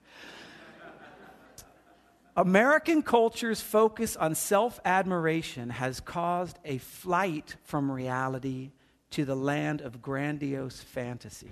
American 2.38 3.04
culture's 3.04 3.60
focus 3.60 4.16
on 4.16 4.36
self 4.36 4.80
admiration 4.86 5.70
has 5.70 6.00
caused 6.00 6.58
a 6.64 6.78
flight 6.78 7.58
from 7.64 7.92
reality 7.92 8.72
to 9.12 9.26
the 9.26 9.36
land 9.36 9.82
of 9.82 10.02
grandiose 10.02 10.80
fantasy. 10.80 11.52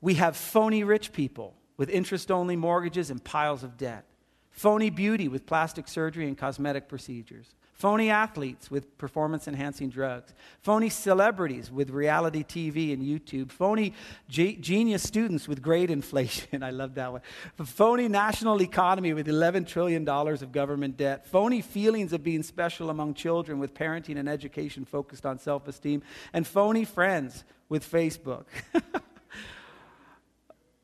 We 0.00 0.14
have 0.14 0.36
phony 0.36 0.82
rich 0.82 1.12
people 1.12 1.54
with 1.80 1.88
interest 1.88 2.30
only 2.30 2.56
mortgages 2.56 3.10
and 3.10 3.24
piles 3.24 3.62
of 3.62 3.78
debt, 3.78 4.04
phony 4.50 4.90
beauty 4.90 5.28
with 5.28 5.46
plastic 5.46 5.88
surgery 5.88 6.28
and 6.28 6.36
cosmetic 6.36 6.90
procedures, 6.90 7.54
phony 7.72 8.10
athletes 8.10 8.70
with 8.70 8.98
performance 8.98 9.48
enhancing 9.48 9.88
drugs, 9.88 10.34
phony 10.60 10.90
celebrities 10.90 11.70
with 11.72 11.88
reality 11.88 12.44
TV 12.44 12.92
and 12.92 13.02
YouTube, 13.02 13.50
phony 13.50 13.94
g- 14.28 14.56
genius 14.56 15.02
students 15.02 15.48
with 15.48 15.62
grade 15.62 15.90
inflation. 15.98 16.62
I 16.62 16.68
love 16.68 16.96
that 16.96 17.12
one. 17.12 17.22
Phony 17.64 18.08
national 18.08 18.60
economy 18.60 19.14
with 19.14 19.26
$11 19.26 19.66
trillion 19.66 20.06
of 20.06 20.52
government 20.52 20.98
debt, 20.98 21.28
phony 21.28 21.62
feelings 21.62 22.12
of 22.12 22.22
being 22.22 22.42
special 22.42 22.90
among 22.90 23.14
children 23.14 23.58
with 23.58 23.72
parenting 23.72 24.18
and 24.18 24.28
education 24.28 24.84
focused 24.84 25.24
on 25.24 25.38
self 25.38 25.66
esteem, 25.66 26.02
and 26.34 26.46
phony 26.46 26.84
friends 26.84 27.42
with 27.70 27.90
Facebook. 27.90 28.44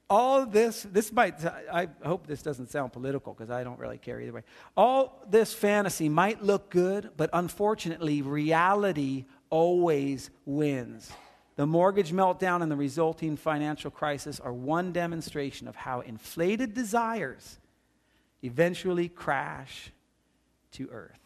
all 0.08 0.46
this, 0.46 0.86
this 0.92 1.12
might, 1.12 1.44
I 1.44 1.88
hope 2.04 2.26
this 2.26 2.42
doesn't 2.42 2.70
sound 2.70 2.92
political 2.92 3.34
because 3.34 3.50
I 3.50 3.64
don't 3.64 3.78
really 3.78 3.98
care 3.98 4.20
either 4.20 4.32
way. 4.32 4.42
All 4.76 5.24
this 5.28 5.52
fantasy 5.52 6.08
might 6.08 6.42
look 6.42 6.70
good, 6.70 7.10
but 7.16 7.28
unfortunately, 7.32 8.22
reality 8.22 9.24
always 9.50 10.30
wins. 10.44 11.10
The 11.56 11.66
mortgage 11.66 12.12
meltdown 12.12 12.62
and 12.62 12.70
the 12.70 12.76
resulting 12.76 13.36
financial 13.36 13.90
crisis 13.90 14.38
are 14.38 14.52
one 14.52 14.92
demonstration 14.92 15.66
of 15.66 15.74
how 15.74 16.00
inflated 16.00 16.74
desires 16.74 17.58
eventually 18.42 19.08
crash 19.08 19.90
to 20.72 20.88
earth. 20.92 21.18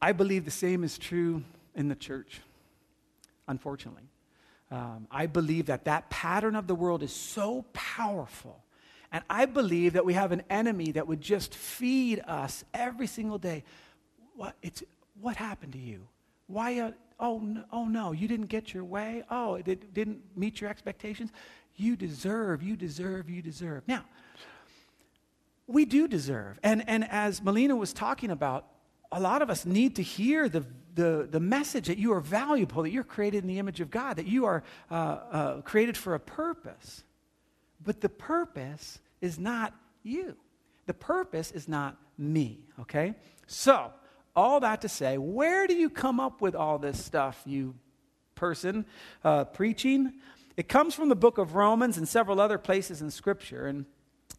I 0.00 0.12
believe 0.12 0.44
the 0.44 0.50
same 0.50 0.84
is 0.84 0.98
true 0.98 1.42
in 1.74 1.88
the 1.88 1.96
church, 1.96 2.42
unfortunately. 3.48 4.04
Um, 4.70 5.06
I 5.10 5.26
believe 5.26 5.66
that 5.66 5.84
that 5.84 6.10
pattern 6.10 6.56
of 6.56 6.66
the 6.66 6.74
world 6.74 7.02
is 7.02 7.12
so 7.12 7.64
powerful. 7.72 8.64
And 9.12 9.22
I 9.30 9.46
believe 9.46 9.92
that 9.92 10.04
we 10.04 10.14
have 10.14 10.32
an 10.32 10.42
enemy 10.50 10.92
that 10.92 11.06
would 11.06 11.20
just 11.20 11.54
feed 11.54 12.20
us 12.26 12.64
every 12.74 13.06
single 13.06 13.38
day. 13.38 13.62
What, 14.34 14.56
it's, 14.62 14.82
what 15.20 15.36
happened 15.36 15.72
to 15.74 15.78
you? 15.78 16.08
Why? 16.48 16.80
Uh, 16.80 16.90
oh, 17.20 17.38
no, 17.38 17.64
oh, 17.72 17.84
no, 17.86 18.12
you 18.12 18.28
didn't 18.28 18.46
get 18.46 18.74
your 18.74 18.84
way? 18.84 19.22
Oh, 19.30 19.54
it 19.54 19.64
did, 19.64 19.94
didn't 19.94 20.20
meet 20.36 20.60
your 20.60 20.68
expectations? 20.68 21.30
You 21.76 21.96
deserve, 21.96 22.62
you 22.62 22.76
deserve, 22.76 23.30
you 23.30 23.42
deserve. 23.42 23.84
Now, 23.86 24.04
we 25.66 25.84
do 25.84 26.08
deserve. 26.08 26.58
And, 26.62 26.88
and 26.88 27.08
as 27.10 27.42
Melina 27.42 27.76
was 27.76 27.92
talking 27.92 28.30
about, 28.30 28.66
a 29.12 29.20
lot 29.20 29.42
of 29.42 29.50
us 29.50 29.64
need 29.64 29.96
to 29.96 30.02
hear 30.02 30.48
the, 30.48 30.64
the, 30.96 31.28
the 31.30 31.40
message 31.40 31.86
that 31.86 31.98
you 31.98 32.12
are 32.12 32.20
valuable, 32.20 32.82
that 32.82 32.90
you're 32.90 33.04
created 33.04 33.44
in 33.44 33.48
the 33.48 33.58
image 33.58 33.80
of 33.80 33.90
God, 33.90 34.16
that 34.16 34.26
you 34.26 34.46
are 34.46 34.64
uh, 34.90 34.94
uh, 34.94 35.60
created 35.60 35.96
for 35.96 36.14
a 36.14 36.20
purpose. 36.20 37.04
But 37.84 38.00
the 38.00 38.08
purpose 38.08 38.98
is 39.20 39.38
not 39.38 39.74
you, 40.02 40.36
the 40.86 40.94
purpose 40.94 41.52
is 41.52 41.68
not 41.68 41.96
me, 42.18 42.60
okay? 42.80 43.14
So, 43.46 43.92
all 44.34 44.60
that 44.60 44.80
to 44.82 44.88
say, 44.88 45.18
where 45.18 45.66
do 45.66 45.74
you 45.74 45.88
come 45.88 46.18
up 46.18 46.40
with 46.40 46.54
all 46.54 46.78
this 46.78 47.02
stuff, 47.02 47.42
you 47.44 47.74
person 48.34 48.86
uh, 49.24 49.44
preaching? 49.44 50.14
It 50.56 50.68
comes 50.68 50.94
from 50.94 51.10
the 51.10 51.16
book 51.16 51.38
of 51.38 51.54
Romans 51.54 51.98
and 51.98 52.08
several 52.08 52.40
other 52.40 52.58
places 52.58 53.02
in 53.02 53.10
Scripture. 53.10 53.66
And 53.66 53.84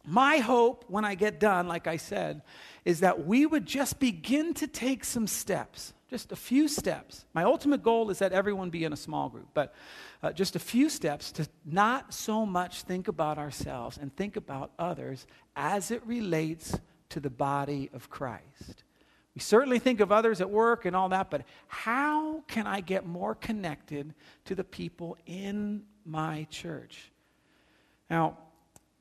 my 0.10 0.38
hope 0.38 0.86
when 0.88 1.04
I 1.04 1.16
get 1.16 1.38
done, 1.38 1.68
like 1.68 1.86
I 1.86 1.98
said, 1.98 2.42
is 2.86 3.02
that 3.02 3.28
we 3.28 3.46
would 3.46 3.66
just 3.66 4.00
begin 4.00 4.54
to 4.54 4.66
take 4.66 5.04
some 5.04 5.28
steps, 5.28 5.94
just 6.10 6.32
a 6.32 6.36
few 6.38 6.70
steps. 6.70 7.26
My 7.34 7.44
ultimate 7.44 7.84
goal 7.84 8.10
is 8.10 8.20
that 8.20 8.32
everyone 8.32 8.70
be 8.70 8.86
in 8.86 8.94
a 8.94 8.98
small 8.98 9.28
group, 9.28 9.50
but 9.54 9.76
uh, 10.24 10.32
just 10.32 10.56
a 10.56 10.60
few 10.60 10.90
steps 10.90 11.34
to 11.34 11.48
not 11.66 12.14
so 12.14 12.46
much 12.46 12.84
think 12.84 13.10
about 13.10 13.38
ourselves 13.38 13.98
and 13.98 14.16
think 14.16 14.38
about 14.38 14.72
others 14.80 15.28
as 15.58 15.92
it 15.92 16.02
relates 16.08 16.80
to 17.10 17.20
the 17.20 17.30
body 17.30 17.90
of 17.94 18.10
Christ. 18.10 18.86
We 19.36 19.42
certainly 19.42 19.78
think 19.78 20.00
of 20.00 20.14
others 20.14 20.40
at 20.40 20.50
work 20.50 20.86
and 20.86 20.96
all 20.96 21.10
that, 21.10 21.30
but 21.30 21.44
how 21.68 22.44
can 22.48 22.66
I 22.66 22.80
get 22.80 23.06
more 23.06 23.36
connected 23.36 24.14
to 24.46 24.56
the 24.56 24.64
people 24.64 25.18
in 25.26 25.84
my 26.06 26.48
church? 26.50 27.12
Now, 28.10 28.38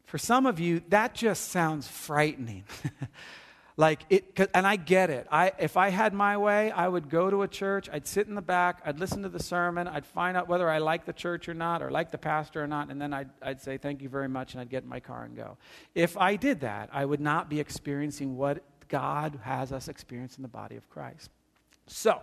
for 0.06 0.18
some 0.18 0.46
of 0.46 0.58
you, 0.58 0.82
that 0.88 1.14
just 1.14 1.50
sounds 1.50 1.86
frightening. 1.86 2.64
like 3.78 4.00
it 4.08 4.48
and 4.54 4.66
i 4.66 4.74
get 4.74 5.10
it 5.10 5.26
I, 5.30 5.52
if 5.58 5.76
i 5.76 5.90
had 5.90 6.14
my 6.14 6.38
way 6.38 6.70
i 6.70 6.88
would 6.88 7.10
go 7.10 7.28
to 7.28 7.42
a 7.42 7.48
church 7.48 7.90
i'd 7.92 8.06
sit 8.06 8.26
in 8.26 8.34
the 8.34 8.40
back 8.40 8.80
i'd 8.86 8.98
listen 8.98 9.22
to 9.24 9.28
the 9.28 9.42
sermon 9.42 9.86
i'd 9.86 10.06
find 10.06 10.34
out 10.34 10.48
whether 10.48 10.70
i 10.70 10.78
like 10.78 11.04
the 11.04 11.12
church 11.12 11.46
or 11.46 11.52
not 11.52 11.82
or 11.82 11.90
like 11.90 12.10
the 12.10 12.16
pastor 12.16 12.64
or 12.64 12.66
not 12.66 12.88
and 12.88 12.98
then 12.98 13.12
i'd, 13.12 13.28
I'd 13.42 13.60
say 13.60 13.76
thank 13.76 14.00
you 14.00 14.08
very 14.08 14.30
much 14.30 14.54
and 14.54 14.62
i'd 14.62 14.70
get 14.70 14.84
in 14.84 14.88
my 14.88 15.00
car 15.00 15.24
and 15.24 15.36
go 15.36 15.58
if 15.94 16.16
i 16.16 16.36
did 16.36 16.60
that 16.60 16.88
i 16.90 17.04
would 17.04 17.20
not 17.20 17.50
be 17.50 17.60
experiencing 17.60 18.38
what 18.38 18.64
God 18.88 19.38
has 19.42 19.72
us 19.72 19.88
experience 19.88 20.36
in 20.36 20.42
the 20.42 20.48
body 20.48 20.76
of 20.76 20.88
Christ. 20.88 21.30
So, 21.86 22.20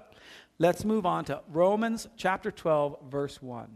let's 0.60 0.86
move 0.86 1.06
on 1.06 1.26
to 1.26 1.42
Romans 1.50 2.08
chapter 2.18 2.52
12, 2.52 2.98
verse 3.10 3.42
1. 3.42 3.68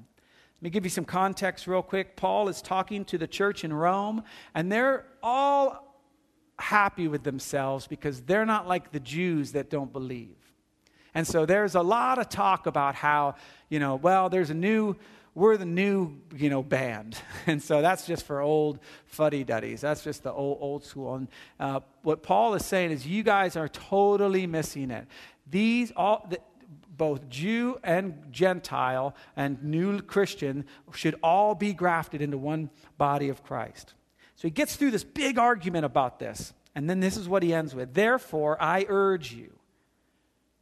Let 0.57 0.63
me 0.63 0.69
give 0.71 0.85
you 0.85 0.89
some 0.89 1.05
context 1.05 1.67
real 1.67 1.83
quick. 1.83 2.15
Paul 2.15 2.49
is 2.49 2.61
talking 2.61 3.05
to 3.05 3.17
the 3.17 3.27
church 3.27 3.63
in 3.63 3.71
Rome, 3.71 4.23
and 4.55 4.71
they're 4.71 5.05
all 5.21 5.95
happy 6.57 7.07
with 7.07 7.23
themselves 7.23 7.85
because 7.85 8.21
they're 8.21 8.45
not 8.45 8.67
like 8.67 8.91
the 8.91 8.99
Jews 8.99 9.51
that 9.51 9.69
don't 9.69 9.93
believe. 9.93 10.35
And 11.13 11.27
so 11.27 11.45
there's 11.45 11.75
a 11.75 11.81
lot 11.81 12.17
of 12.17 12.29
talk 12.29 12.65
about 12.65 12.95
how, 12.95 13.35
you 13.69 13.79
know, 13.79 13.95
well, 13.95 14.29
there's 14.29 14.49
a 14.49 14.55
new 14.55 14.95
we're 15.37 15.55
the 15.55 15.65
new, 15.65 16.19
you 16.35 16.49
know, 16.49 16.63
band. 16.63 17.15
And 17.45 17.61
so 17.61 17.81
that's 17.81 18.07
just 18.07 18.25
for 18.25 18.41
old 18.41 18.79
fuddy-duddies. 19.05 19.81
That's 19.81 20.03
just 20.03 20.23
the 20.23 20.33
old, 20.33 20.57
old 20.59 20.83
school. 20.83 21.13
And 21.13 21.27
uh, 21.59 21.79
what 22.01 22.23
Paul 22.23 22.55
is 22.55 22.65
saying 22.65 22.91
is 22.91 23.05
you 23.05 23.21
guys 23.21 23.55
are 23.55 23.69
totally 23.69 24.47
missing 24.47 24.89
it. 24.89 25.07
These, 25.49 25.93
all, 25.95 26.27
the, 26.29 26.39
both 26.97 27.29
Jew 27.29 27.79
and 27.83 28.23
Gentile 28.31 29.15
and 29.35 29.63
new 29.63 30.01
Christian 30.01 30.65
should 30.93 31.15
all 31.21 31.55
be 31.55 31.73
grafted 31.73 32.21
into 32.21 32.37
one 32.37 32.69
body 32.97 33.29
of 33.29 33.43
Christ. 33.43 33.93
So 34.35 34.47
he 34.47 34.51
gets 34.51 34.75
through 34.75 34.91
this 34.91 35.03
big 35.03 35.37
argument 35.37 35.85
about 35.85 36.19
this. 36.19 36.53
And 36.75 36.87
then 36.87 36.99
this 36.99 37.17
is 37.17 37.27
what 37.27 37.41
he 37.41 37.55
ends 37.55 37.73
with. 37.73 37.95
Therefore, 37.95 38.55
I 38.61 38.85
urge 38.87 39.33
you, 39.33 39.51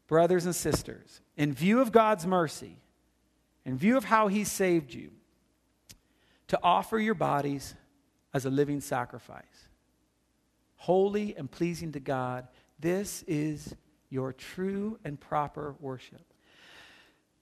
brothers 0.08 0.46
and 0.46 0.56
sisters, 0.56 1.20
in 1.36 1.51
view 1.51 1.82
of 1.82 1.92
God's 1.92 2.25
mercy, 2.25 2.77
in 3.65 3.77
view 3.77 3.98
of 3.98 4.06
how 4.06 4.30
he 4.30 4.46
saved 4.46 4.94
you, 4.94 5.12
to 6.48 6.60
offer 6.63 6.98
your 7.00 7.15
bodies 7.15 7.75
as 8.34 8.46
a 8.46 8.50
living 8.50 8.80
sacrifice, 8.80 9.44
holy 10.77 11.36
and 11.36 11.51
pleasing 11.51 11.92
to 11.94 12.00
God. 12.00 12.48
This 12.80 13.24
is 13.27 13.75
your 14.16 14.34
true 14.34 14.98
and 15.04 15.20
proper 15.20 15.75
worship. 15.80 16.34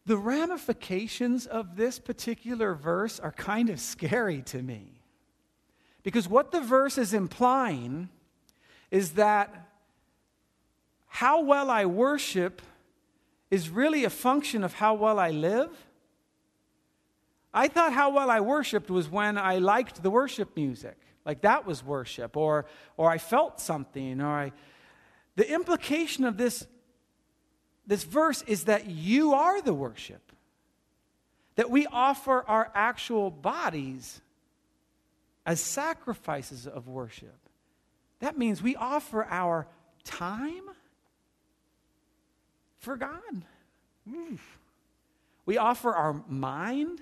The 0.05 0.17
ramifications 0.17 1.45
of 1.45 1.77
this 1.77 1.99
particular 1.99 2.73
verse 2.73 3.19
are 3.19 3.31
kind 3.31 3.69
of 3.69 3.79
scary 3.79 4.41
to 4.43 4.61
me. 4.61 5.01
Because 6.03 6.27
what 6.27 6.51
the 6.51 6.59
verse 6.59 6.97
is 6.97 7.13
implying 7.13 8.09
is 8.91 9.11
that 9.11 9.69
how 11.07 11.41
well 11.41 11.71
I 11.71 11.85
worship 11.85 12.61
is 13.49 13.69
really 13.69 14.03
a 14.03 14.09
function 14.09 14.65
of 14.65 14.73
how 14.73 14.95
well 14.95 15.17
I 15.19 15.29
live 15.29 15.69
I 17.53 17.67
thought 17.67 17.93
how 17.93 18.09
well 18.09 18.31
I 18.31 18.39
worshiped 18.39 18.89
was 18.89 19.09
when 19.09 19.37
I 19.37 19.59
liked 19.59 20.01
the 20.01 20.09
worship 20.09 20.55
music. 20.55 20.97
Like 21.25 21.41
that 21.41 21.65
was 21.65 21.83
worship, 21.83 22.35
or, 22.35 22.65
or 22.97 23.09
I 23.09 23.17
felt 23.17 23.59
something, 23.59 24.19
or 24.19 24.27
I. 24.27 24.51
The 25.35 25.51
implication 25.51 26.25
of 26.25 26.37
this, 26.37 26.67
this 27.87 28.03
verse 28.03 28.43
is 28.43 28.65
that 28.65 28.87
you 28.87 29.33
are 29.33 29.61
the 29.61 29.73
worship. 29.73 30.31
That 31.55 31.69
we 31.69 31.85
offer 31.87 32.43
our 32.47 32.71
actual 32.73 33.31
bodies 33.31 34.21
as 35.45 35.59
sacrifices 35.59 36.67
of 36.67 36.87
worship. 36.87 37.37
That 38.19 38.37
means 38.37 38.61
we 38.61 38.75
offer 38.75 39.25
our 39.25 39.67
time 40.03 40.63
for 42.77 42.95
God. 42.95 43.43
We 45.45 45.57
offer 45.57 45.93
our 45.93 46.23
mind 46.27 47.01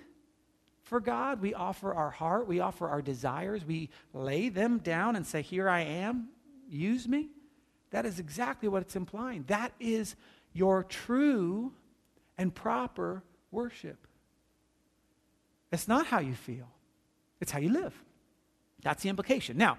for 0.83 0.99
God. 0.99 1.41
We 1.41 1.53
offer 1.53 1.93
our 1.93 2.09
heart, 2.09 2.47
we 2.47 2.59
offer 2.59 2.89
our 2.89 3.01
desires, 3.01 3.63
we 3.65 3.89
lay 4.13 4.49
them 4.49 4.79
down 4.79 5.15
and 5.15 5.25
say, 5.25 5.41
Here 5.41 5.69
I 5.69 5.81
am, 5.81 6.27
use 6.69 7.07
me. 7.07 7.29
That 7.91 8.05
is 8.05 8.19
exactly 8.19 8.67
what 8.69 8.81
it's 8.81 8.95
implying. 8.95 9.43
That 9.47 9.73
is 9.79 10.15
your 10.53 10.83
true 10.83 11.73
and 12.37 12.53
proper 12.53 13.23
worship. 13.51 14.07
It's 15.71 15.87
not 15.87 16.07
how 16.07 16.19
you 16.19 16.33
feel, 16.33 16.67
it's 17.39 17.51
how 17.51 17.59
you 17.59 17.71
live. 17.71 17.93
That's 18.83 19.03
the 19.03 19.09
implication. 19.09 19.57
Now, 19.57 19.77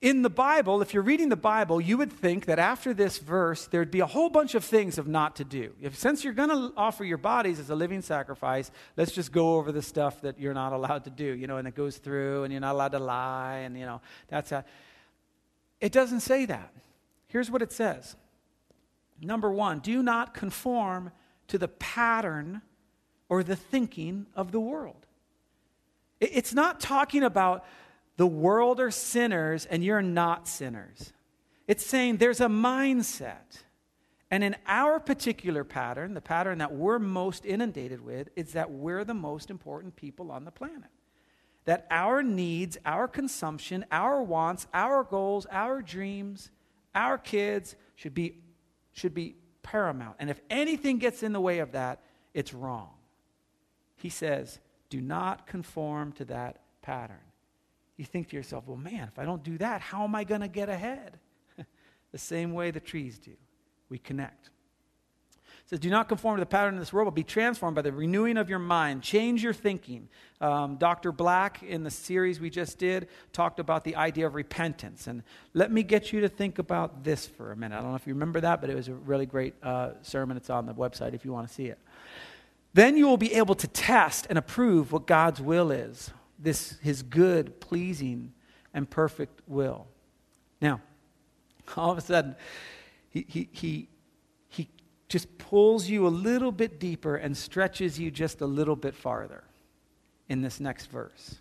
in 0.00 0.22
the 0.22 0.30
Bible, 0.30 0.80
if 0.80 0.94
you're 0.94 1.02
reading 1.02 1.28
the 1.28 1.36
Bible, 1.36 1.78
you 1.78 1.98
would 1.98 2.10
think 2.10 2.46
that 2.46 2.58
after 2.58 2.94
this 2.94 3.18
verse, 3.18 3.66
there'd 3.66 3.90
be 3.90 4.00
a 4.00 4.06
whole 4.06 4.30
bunch 4.30 4.54
of 4.54 4.64
things 4.64 4.96
of 4.96 5.06
not 5.06 5.36
to 5.36 5.44
do. 5.44 5.74
If 5.80 5.96
since 5.96 6.24
you're 6.24 6.32
going 6.32 6.48
to 6.48 6.72
offer 6.74 7.04
your 7.04 7.18
bodies 7.18 7.60
as 7.60 7.68
a 7.68 7.74
living 7.74 8.00
sacrifice, 8.00 8.70
let's 8.96 9.12
just 9.12 9.30
go 9.30 9.56
over 9.56 9.72
the 9.72 9.82
stuff 9.82 10.22
that 10.22 10.40
you're 10.40 10.54
not 10.54 10.72
allowed 10.72 11.04
to 11.04 11.10
do, 11.10 11.26
you 11.26 11.46
know, 11.46 11.58
and 11.58 11.68
it 11.68 11.74
goes 11.74 11.98
through, 11.98 12.44
and 12.44 12.52
you're 12.52 12.62
not 12.62 12.72
allowed 12.72 12.92
to 12.92 12.98
lie, 12.98 13.58
and 13.58 13.78
you 13.78 13.84
know, 13.84 14.00
that's 14.28 14.50
how. 14.50 14.64
It 15.80 15.92
doesn't 15.92 16.20
say 16.20 16.46
that. 16.46 16.72
Here's 17.26 17.50
what 17.50 17.62
it 17.62 17.72
says. 17.72 18.16
Number 19.20 19.50
one, 19.50 19.80
do 19.80 20.02
not 20.02 20.34
conform 20.34 21.12
to 21.48 21.58
the 21.58 21.68
pattern 21.68 22.62
or 23.28 23.42
the 23.42 23.56
thinking 23.56 24.26
of 24.34 24.52
the 24.52 24.60
world. 24.60 25.06
It's 26.20 26.52
not 26.52 26.80
talking 26.80 27.22
about 27.22 27.64
the 28.16 28.26
world 28.26 28.80
are 28.80 28.90
sinners 28.90 29.64
and 29.66 29.82
you're 29.82 30.02
not 30.02 30.46
sinners. 30.46 31.12
It's 31.66 31.86
saying 31.86 32.16
there's 32.16 32.40
a 32.40 32.46
mindset. 32.46 33.62
And 34.30 34.44
in 34.44 34.56
our 34.66 35.00
particular 35.00 35.64
pattern, 35.64 36.14
the 36.14 36.20
pattern 36.20 36.58
that 36.58 36.72
we're 36.72 36.98
most 36.98 37.44
inundated 37.44 38.00
with, 38.00 38.28
is 38.36 38.52
that 38.52 38.70
we're 38.70 39.04
the 39.04 39.14
most 39.14 39.50
important 39.50 39.96
people 39.96 40.30
on 40.30 40.44
the 40.44 40.50
planet. 40.50 40.90
That 41.70 41.86
our 41.88 42.22
needs, 42.22 42.76
our 42.84 43.06
consumption, 43.06 43.84
our 43.92 44.20
wants, 44.22 44.66
our 44.74 45.04
goals, 45.04 45.46
our 45.50 45.80
dreams, 45.80 46.50
our 46.94 47.16
kids 47.16 47.76
should 47.94 48.12
be, 48.14 48.42
should 48.92 49.14
be 49.14 49.36
paramount. 49.62 50.16
And 50.18 50.28
if 50.30 50.40
anything 50.50 50.98
gets 50.98 51.22
in 51.22 51.32
the 51.32 51.40
way 51.40 51.60
of 51.60 51.72
that, 51.72 52.02
it's 52.34 52.52
wrong. 52.52 52.90
He 53.94 54.08
says, 54.08 54.58
do 54.88 55.00
not 55.00 55.46
conform 55.46 56.12
to 56.14 56.24
that 56.24 56.60
pattern 56.82 57.30
you 58.00 58.06
think 58.06 58.30
to 58.30 58.36
yourself, 58.36 58.66
well, 58.66 58.78
man, 58.78 59.08
if 59.12 59.18
I 59.18 59.26
don't 59.26 59.42
do 59.42 59.58
that, 59.58 59.82
how 59.82 60.04
am 60.04 60.14
I 60.14 60.24
going 60.24 60.40
to 60.40 60.48
get 60.48 60.70
ahead? 60.70 61.18
the 62.12 62.18
same 62.18 62.54
way 62.54 62.70
the 62.70 62.80
trees 62.80 63.18
do. 63.18 63.32
We 63.90 63.98
connect. 63.98 64.48
Says, 65.70 65.78
Do 65.78 65.88
not 65.88 66.08
conform 66.08 66.36
to 66.36 66.40
the 66.40 66.46
pattern 66.46 66.74
of 66.74 66.80
this 66.80 66.92
world, 66.92 67.06
but 67.06 67.14
be 67.14 67.22
transformed 67.22 67.76
by 67.76 67.82
the 67.82 67.92
renewing 67.92 68.36
of 68.36 68.50
your 68.50 68.58
mind. 68.58 69.04
Change 69.04 69.40
your 69.44 69.52
thinking. 69.52 70.08
Um, 70.40 70.78
Dr. 70.78 71.12
Black, 71.12 71.62
in 71.62 71.84
the 71.84 71.92
series 71.92 72.40
we 72.40 72.50
just 72.50 72.76
did, 72.76 73.06
talked 73.32 73.60
about 73.60 73.84
the 73.84 73.94
idea 73.94 74.26
of 74.26 74.34
repentance. 74.34 75.06
And 75.06 75.22
let 75.54 75.70
me 75.70 75.84
get 75.84 76.12
you 76.12 76.22
to 76.22 76.28
think 76.28 76.58
about 76.58 77.04
this 77.04 77.24
for 77.24 77.52
a 77.52 77.56
minute. 77.56 77.76
I 77.76 77.82
don't 77.82 77.90
know 77.90 77.94
if 77.94 78.04
you 78.04 78.14
remember 78.14 78.40
that, 78.40 78.60
but 78.60 78.68
it 78.68 78.74
was 78.74 78.88
a 78.88 78.94
really 78.94 79.26
great 79.26 79.54
uh, 79.62 79.90
sermon. 80.02 80.36
It's 80.36 80.50
on 80.50 80.66
the 80.66 80.74
website 80.74 81.14
if 81.14 81.24
you 81.24 81.32
want 81.32 81.46
to 81.46 81.54
see 81.54 81.66
it. 81.66 81.78
Then 82.74 82.96
you 82.96 83.06
will 83.06 83.16
be 83.16 83.34
able 83.34 83.54
to 83.54 83.68
test 83.68 84.26
and 84.28 84.36
approve 84.36 84.90
what 84.90 85.06
God's 85.06 85.40
will 85.40 85.70
is 85.70 86.10
this 86.36 86.78
his 86.80 87.04
good, 87.04 87.60
pleasing, 87.60 88.32
and 88.74 88.90
perfect 88.90 89.40
will. 89.46 89.86
Now, 90.60 90.80
all 91.76 91.92
of 91.92 91.98
a 91.98 92.00
sudden, 92.00 92.34
he, 93.10 93.24
he, 93.28 93.48
he 93.52 93.88
just 95.10 95.36
pulls 95.38 95.88
you 95.88 96.06
a 96.06 96.08
little 96.08 96.52
bit 96.52 96.78
deeper 96.80 97.16
and 97.16 97.36
stretches 97.36 97.98
you 97.98 98.10
just 98.10 98.40
a 98.40 98.46
little 98.46 98.76
bit 98.76 98.94
farther 98.94 99.44
in 100.28 100.40
this 100.40 100.60
next 100.60 100.86
verse. 100.86 101.40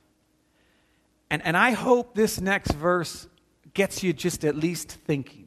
And, 1.30 1.46
and 1.46 1.56
I 1.56 1.72
hope 1.72 2.16
this 2.16 2.42
next 2.42 2.72
verse 2.72 3.28
gets 3.76 4.04
you 4.04 4.12
just 4.12 4.44
at 4.44 4.56
least 4.56 4.90
thinking. 4.90 5.46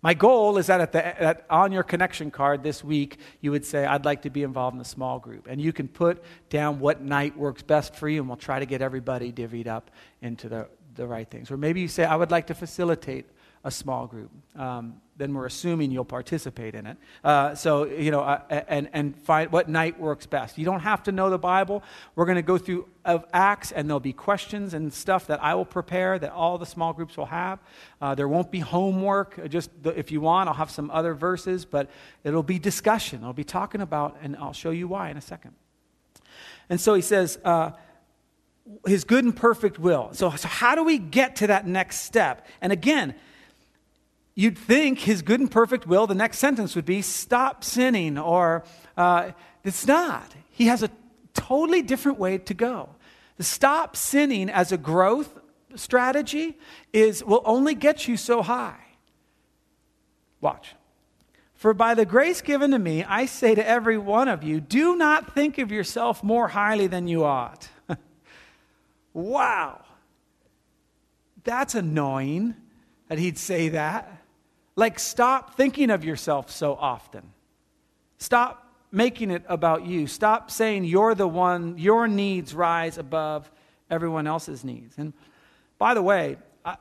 My 0.00 0.14
goal 0.14 0.58
is 0.58 0.68
that, 0.68 0.80
at 0.80 0.92
the, 0.92 0.98
that 0.98 1.46
on 1.50 1.72
your 1.72 1.82
connection 1.82 2.30
card 2.30 2.62
this 2.62 2.82
week, 2.84 3.18
you 3.40 3.50
would 3.50 3.64
say, 3.64 3.84
I'd 3.84 4.04
like 4.04 4.22
to 4.22 4.30
be 4.30 4.44
involved 4.44 4.76
in 4.76 4.80
a 4.80 4.84
small 4.84 5.18
group. 5.18 5.48
And 5.48 5.60
you 5.60 5.72
can 5.72 5.88
put 5.88 6.22
down 6.50 6.78
what 6.78 7.02
night 7.02 7.36
works 7.36 7.62
best 7.62 7.96
for 7.96 8.08
you, 8.08 8.20
and 8.20 8.28
we'll 8.28 8.36
try 8.36 8.60
to 8.60 8.66
get 8.66 8.80
everybody 8.80 9.32
divvied 9.32 9.66
up 9.66 9.90
into 10.20 10.48
the, 10.48 10.68
the 10.94 11.06
right 11.06 11.28
things. 11.28 11.50
Or 11.50 11.56
maybe 11.56 11.80
you 11.80 11.88
say, 11.88 12.04
I 12.04 12.14
would 12.14 12.30
like 12.30 12.48
to 12.48 12.54
facilitate 12.54 13.26
a 13.64 13.70
small 13.70 14.06
group. 14.06 14.30
Um, 14.56 15.00
then 15.16 15.34
we're 15.34 15.46
assuming 15.46 15.90
you'll 15.90 16.04
participate 16.04 16.74
in 16.74 16.86
it. 16.86 16.96
Uh, 17.22 17.54
so, 17.54 17.84
you 17.84 18.10
know, 18.10 18.22
uh, 18.22 18.64
and, 18.66 18.88
and 18.92 19.16
find 19.16 19.52
what 19.52 19.68
night 19.68 20.00
works 20.00 20.26
best. 20.26 20.58
You 20.58 20.64
don't 20.64 20.80
have 20.80 21.02
to 21.04 21.12
know 21.12 21.30
the 21.30 21.38
Bible. 21.38 21.82
We're 22.16 22.24
going 22.24 22.36
to 22.36 22.42
go 22.42 22.58
through 22.58 22.88
of 23.04 23.24
Acts, 23.32 23.72
and 23.72 23.88
there'll 23.88 24.00
be 24.00 24.12
questions 24.12 24.74
and 24.74 24.92
stuff 24.92 25.26
that 25.26 25.42
I 25.42 25.54
will 25.54 25.64
prepare 25.64 26.18
that 26.18 26.32
all 26.32 26.58
the 26.58 26.66
small 26.66 26.92
groups 26.92 27.16
will 27.16 27.26
have. 27.26 27.60
Uh, 28.00 28.14
there 28.14 28.26
won't 28.26 28.50
be 28.50 28.60
homework. 28.60 29.38
Uh, 29.38 29.48
just 29.48 29.70
the, 29.82 29.90
if 29.96 30.10
you 30.10 30.20
want, 30.20 30.48
I'll 30.48 30.54
have 30.54 30.70
some 30.70 30.90
other 30.90 31.14
verses, 31.14 31.64
but 31.64 31.90
it'll 32.24 32.42
be 32.42 32.58
discussion. 32.58 33.22
I'll 33.22 33.32
be 33.32 33.44
talking 33.44 33.80
about, 33.80 34.16
and 34.22 34.36
I'll 34.36 34.52
show 34.52 34.70
you 34.70 34.88
why 34.88 35.10
in 35.10 35.16
a 35.16 35.22
second. 35.22 35.52
And 36.68 36.80
so 36.80 36.94
he 36.94 37.02
says, 37.02 37.38
uh, 37.44 37.72
his 38.86 39.04
good 39.04 39.24
and 39.24 39.36
perfect 39.36 39.78
will. 39.78 40.10
So, 40.12 40.30
so, 40.30 40.48
how 40.48 40.74
do 40.74 40.84
we 40.84 40.98
get 40.98 41.36
to 41.36 41.48
that 41.48 41.66
next 41.66 42.00
step? 42.00 42.46
And 42.60 42.72
again, 42.72 43.14
you'd 44.34 44.58
think 44.58 45.00
his 45.00 45.22
good 45.22 45.40
and 45.40 45.50
perfect 45.50 45.86
will, 45.86 46.06
the 46.06 46.14
next 46.14 46.38
sentence 46.38 46.74
would 46.74 46.84
be 46.84 47.02
stop 47.02 47.64
sinning, 47.64 48.18
or 48.18 48.64
uh, 48.96 49.32
it's 49.64 49.86
not. 49.86 50.34
He 50.50 50.66
has 50.66 50.82
a 50.82 50.90
totally 51.34 51.82
different 51.82 52.18
way 52.18 52.38
to 52.38 52.54
go. 52.54 52.90
The 53.36 53.44
stop 53.44 53.96
sinning 53.96 54.50
as 54.50 54.72
a 54.72 54.78
growth 54.78 55.38
strategy 55.74 56.58
is 56.92 57.24
will 57.24 57.42
only 57.44 57.74
get 57.74 58.06
you 58.06 58.16
so 58.16 58.42
high. 58.42 58.78
Watch. 60.40 60.74
For 61.54 61.72
by 61.72 61.94
the 61.94 62.04
grace 62.04 62.40
given 62.40 62.72
to 62.72 62.78
me, 62.78 63.04
I 63.04 63.26
say 63.26 63.54
to 63.54 63.66
every 63.66 63.96
one 63.96 64.28
of 64.28 64.42
you, 64.42 64.60
do 64.60 64.96
not 64.96 65.32
think 65.32 65.58
of 65.58 65.70
yourself 65.70 66.22
more 66.24 66.48
highly 66.48 66.88
than 66.88 67.06
you 67.06 67.24
ought. 67.24 67.68
wow. 69.12 69.84
That's 71.44 71.76
annoying 71.76 72.56
that 73.08 73.18
he'd 73.18 73.38
say 73.38 73.68
that. 73.70 74.21
Like, 74.74 74.98
stop 74.98 75.56
thinking 75.56 75.90
of 75.90 76.04
yourself 76.04 76.50
so 76.50 76.74
often. 76.74 77.32
Stop 78.18 78.66
making 78.90 79.30
it 79.30 79.42
about 79.48 79.84
you. 79.86 80.06
Stop 80.06 80.50
saying 80.50 80.84
you're 80.84 81.14
the 81.14 81.28
one, 81.28 81.76
your 81.78 82.08
needs 82.08 82.54
rise 82.54 82.98
above 82.98 83.50
everyone 83.90 84.26
else's 84.26 84.64
needs. 84.64 84.96
And 84.96 85.12
by 85.78 85.94
the 85.94 86.02
way, 86.02 86.36
I, 86.64 86.72
am 86.72 86.78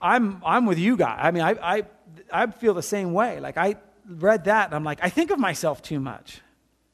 I'm, 0.00 0.42
I'm 0.44 0.66
with 0.66 0.78
you 0.78 0.96
guys. 0.96 1.18
I 1.22 1.30
mean, 1.30 1.42
I, 1.42 1.76
I, 1.76 1.82
I 2.32 2.46
feel 2.46 2.74
the 2.74 2.82
same 2.82 3.12
way. 3.12 3.40
Like, 3.40 3.56
I 3.56 3.76
read 4.08 4.44
that 4.44 4.66
and 4.66 4.74
I'm 4.74 4.84
like, 4.84 5.00
I 5.02 5.08
think 5.08 5.30
of 5.30 5.38
myself 5.38 5.82
too 5.82 6.00
much. 6.00 6.40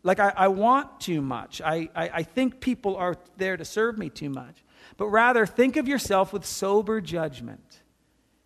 Like, 0.02 0.18
I, 0.18 0.32
I 0.36 0.48
want 0.48 1.00
too 1.00 1.22
much. 1.22 1.60
I, 1.60 1.88
I, 1.94 2.10
I 2.14 2.22
think 2.22 2.60
people 2.60 2.96
are 2.96 3.16
there 3.36 3.56
to 3.56 3.64
serve 3.64 3.96
me 3.96 4.10
too 4.10 4.30
much. 4.30 4.64
But 4.96 5.06
rather, 5.08 5.46
think 5.46 5.76
of 5.76 5.88
yourself 5.88 6.32
with 6.32 6.44
sober 6.44 7.00
judgment 7.00 7.81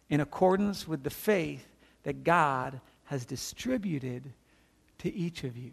in 0.08 0.20
accordance 0.20 0.86
with 0.86 1.02
the 1.02 1.10
faith 1.10 1.66
that 2.04 2.24
God 2.24 2.80
has 3.04 3.24
distributed 3.24 4.32
to 4.98 5.12
each 5.14 5.44
of 5.44 5.56
you. 5.56 5.72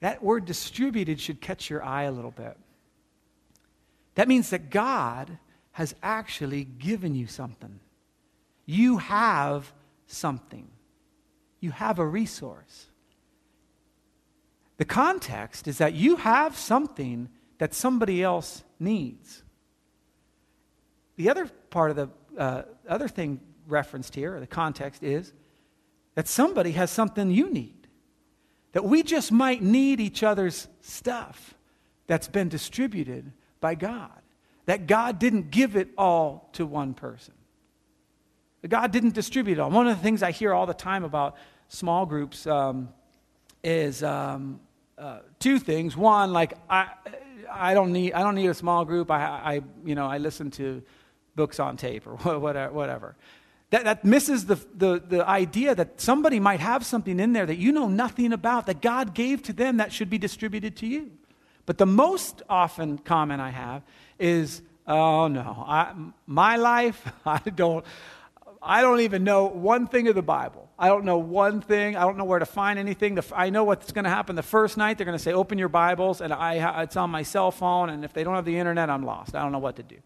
That 0.00 0.22
word 0.22 0.44
distributed 0.44 1.20
should 1.20 1.40
catch 1.40 1.70
your 1.70 1.84
eye 1.84 2.04
a 2.04 2.12
little 2.12 2.30
bit. 2.30 2.56
That 4.14 4.28
means 4.28 4.50
that 4.50 4.70
God 4.70 5.38
has 5.72 5.94
actually 6.02 6.64
given 6.64 7.14
you 7.14 7.26
something. 7.26 7.80
You 8.66 8.98
have 8.98 9.72
something, 10.06 10.68
you 11.60 11.70
have 11.70 11.98
a 11.98 12.06
resource. 12.06 12.86
The 14.76 14.84
context 14.84 15.68
is 15.68 15.78
that 15.78 15.94
you 15.94 16.16
have 16.16 16.56
something 16.56 17.28
that 17.58 17.72
somebody 17.74 18.22
else 18.22 18.64
needs. 18.80 19.42
The 21.16 21.30
other 21.30 21.46
part 21.70 21.90
of 21.90 21.96
the 21.96 22.08
uh, 22.38 22.62
other 22.88 23.08
thing 23.08 23.40
referenced 23.66 24.14
here, 24.14 24.36
or 24.36 24.40
the 24.40 24.46
context 24.46 25.02
is 25.02 25.32
that 26.14 26.28
somebody 26.28 26.72
has 26.72 26.90
something 26.90 27.30
you 27.30 27.50
need. 27.50 27.86
That 28.72 28.84
we 28.84 29.02
just 29.02 29.32
might 29.32 29.62
need 29.62 30.00
each 30.00 30.22
other's 30.22 30.68
stuff 30.80 31.54
that's 32.06 32.28
been 32.28 32.48
distributed 32.48 33.32
by 33.60 33.74
God. 33.74 34.10
That 34.66 34.86
God 34.86 35.18
didn't 35.18 35.50
give 35.50 35.76
it 35.76 35.88
all 35.98 36.48
to 36.54 36.64
one 36.64 36.94
person. 36.94 37.34
God 38.66 38.92
didn't 38.92 39.14
distribute 39.14 39.58
it 39.58 39.60
all. 39.60 39.70
One 39.70 39.88
of 39.88 39.96
the 39.96 40.02
things 40.02 40.22
I 40.22 40.30
hear 40.30 40.54
all 40.54 40.66
the 40.66 40.74
time 40.74 41.04
about 41.04 41.36
small 41.68 42.06
groups 42.06 42.46
um, 42.46 42.88
is 43.64 44.02
um, 44.02 44.60
uh, 44.96 45.20
two 45.40 45.58
things. 45.58 45.96
One, 45.96 46.32
like 46.32 46.54
I, 46.70 46.88
I 47.50 47.74
don't 47.74 47.92
need, 47.92 48.12
I 48.12 48.20
don't 48.20 48.36
need 48.36 48.48
a 48.48 48.54
small 48.54 48.84
group. 48.84 49.10
I, 49.10 49.20
I, 49.20 49.60
you 49.84 49.94
know, 49.94 50.06
I 50.06 50.18
listen 50.18 50.50
to 50.52 50.82
books 51.34 51.60
on 51.60 51.76
tape 51.76 52.06
or 52.06 52.16
whatever. 52.38 53.16
That, 53.70 53.84
that 53.84 54.04
misses 54.04 54.44
the, 54.44 54.56
the, 54.74 55.02
the 55.06 55.26
idea 55.26 55.74
that 55.74 55.98
somebody 55.98 56.38
might 56.38 56.60
have 56.60 56.84
something 56.84 57.18
in 57.18 57.32
there 57.32 57.46
that 57.46 57.56
you 57.56 57.72
know 57.72 57.88
nothing 57.88 58.34
about, 58.34 58.66
that 58.66 58.82
God 58.82 59.14
gave 59.14 59.42
to 59.44 59.54
them 59.54 59.78
that 59.78 59.92
should 59.92 60.10
be 60.10 60.18
distributed 60.18 60.76
to 60.76 60.86
you. 60.86 61.10
But 61.64 61.78
the 61.78 61.86
most 61.86 62.42
often 62.50 62.98
comment 62.98 63.40
I 63.40 63.48
have 63.48 63.82
is, 64.18 64.60
oh 64.86 65.28
no, 65.28 65.64
I, 65.66 65.94
my 66.26 66.56
life, 66.56 67.10
I 67.26 67.38
don't, 67.38 67.82
I 68.60 68.82
don't 68.82 69.00
even 69.00 69.24
know 69.24 69.46
one 69.46 69.86
thing 69.86 70.06
of 70.06 70.14
the 70.14 70.22
Bible. 70.22 70.68
I 70.78 70.88
don't 70.88 71.04
know 71.04 71.18
one 71.18 71.60
thing. 71.60 71.96
I 71.96 72.02
don't 72.02 72.18
know 72.18 72.24
where 72.24 72.38
to 72.40 72.46
find 72.46 72.78
anything. 72.78 73.18
I 73.34 73.48
know 73.48 73.64
what's 73.64 73.90
going 73.90 74.04
to 74.04 74.10
happen 74.10 74.36
the 74.36 74.42
first 74.42 74.76
night. 74.76 74.98
They're 74.98 75.06
going 75.06 75.16
to 75.16 75.22
say, 75.22 75.32
open 75.32 75.58
your 75.58 75.68
Bibles, 75.68 76.20
and 76.20 76.32
I, 76.32 76.82
it's 76.82 76.96
on 76.96 77.08
my 77.08 77.22
cell 77.22 77.50
phone, 77.50 77.88
and 77.88 78.04
if 78.04 78.12
they 78.12 78.22
don't 78.22 78.34
have 78.34 78.44
the 78.44 78.58
internet, 78.58 78.90
I'm 78.90 79.04
lost. 79.04 79.34
I 79.34 79.42
don't 79.42 79.52
know 79.52 79.58
what 79.60 79.76
to 79.76 79.82
do. 79.82 79.96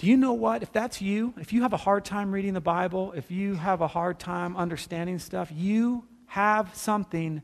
Do 0.00 0.06
you 0.06 0.16
know 0.16 0.32
what? 0.32 0.62
If 0.62 0.72
that's 0.72 1.02
you, 1.02 1.34
if 1.38 1.52
you 1.52 1.60
have 1.60 1.74
a 1.74 1.76
hard 1.76 2.06
time 2.06 2.32
reading 2.32 2.54
the 2.54 2.60
Bible, 2.62 3.12
if 3.12 3.30
you 3.30 3.56
have 3.56 3.82
a 3.82 3.86
hard 3.86 4.18
time 4.18 4.56
understanding 4.56 5.18
stuff, 5.18 5.52
you 5.54 6.06
have 6.24 6.74
something 6.74 7.42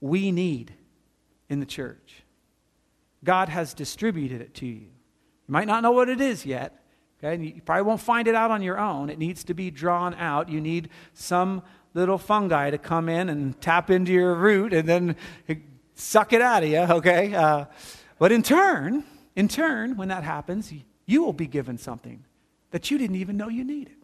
we 0.00 0.32
need 0.32 0.74
in 1.48 1.60
the 1.60 1.66
church. 1.66 2.24
God 3.22 3.48
has 3.48 3.74
distributed 3.74 4.40
it 4.40 4.54
to 4.54 4.66
you. 4.66 4.80
You 4.80 4.88
might 5.46 5.68
not 5.68 5.84
know 5.84 5.92
what 5.92 6.08
it 6.08 6.20
is 6.20 6.44
yet. 6.44 6.84
Okay? 7.20 7.36
And 7.36 7.46
you 7.46 7.62
probably 7.64 7.84
won't 7.84 8.00
find 8.00 8.26
it 8.26 8.34
out 8.34 8.50
on 8.50 8.60
your 8.60 8.80
own. 8.80 9.08
It 9.08 9.20
needs 9.20 9.44
to 9.44 9.54
be 9.54 9.70
drawn 9.70 10.14
out. 10.14 10.48
You 10.48 10.60
need 10.60 10.88
some 11.14 11.62
little 11.94 12.18
fungi 12.18 12.70
to 12.70 12.78
come 12.78 13.08
in 13.08 13.28
and 13.28 13.60
tap 13.60 13.88
into 13.88 14.10
your 14.10 14.34
root 14.34 14.72
and 14.72 14.88
then 14.88 15.14
suck 15.94 16.32
it 16.32 16.42
out 16.42 16.64
of 16.64 16.68
you, 16.70 16.78
okay? 16.78 17.32
Uh, 17.32 17.66
but 18.18 18.32
in 18.32 18.42
turn, 18.42 19.04
in 19.36 19.46
turn, 19.46 19.96
when 19.96 20.08
that 20.08 20.24
happens, 20.24 20.72
you 21.06 21.24
will 21.24 21.32
be 21.32 21.46
given 21.46 21.78
something 21.78 22.24
that 22.70 22.90
you 22.90 22.98
didn't 22.98 23.16
even 23.16 23.36
know 23.36 23.48
you 23.48 23.64
needed. 23.64 23.96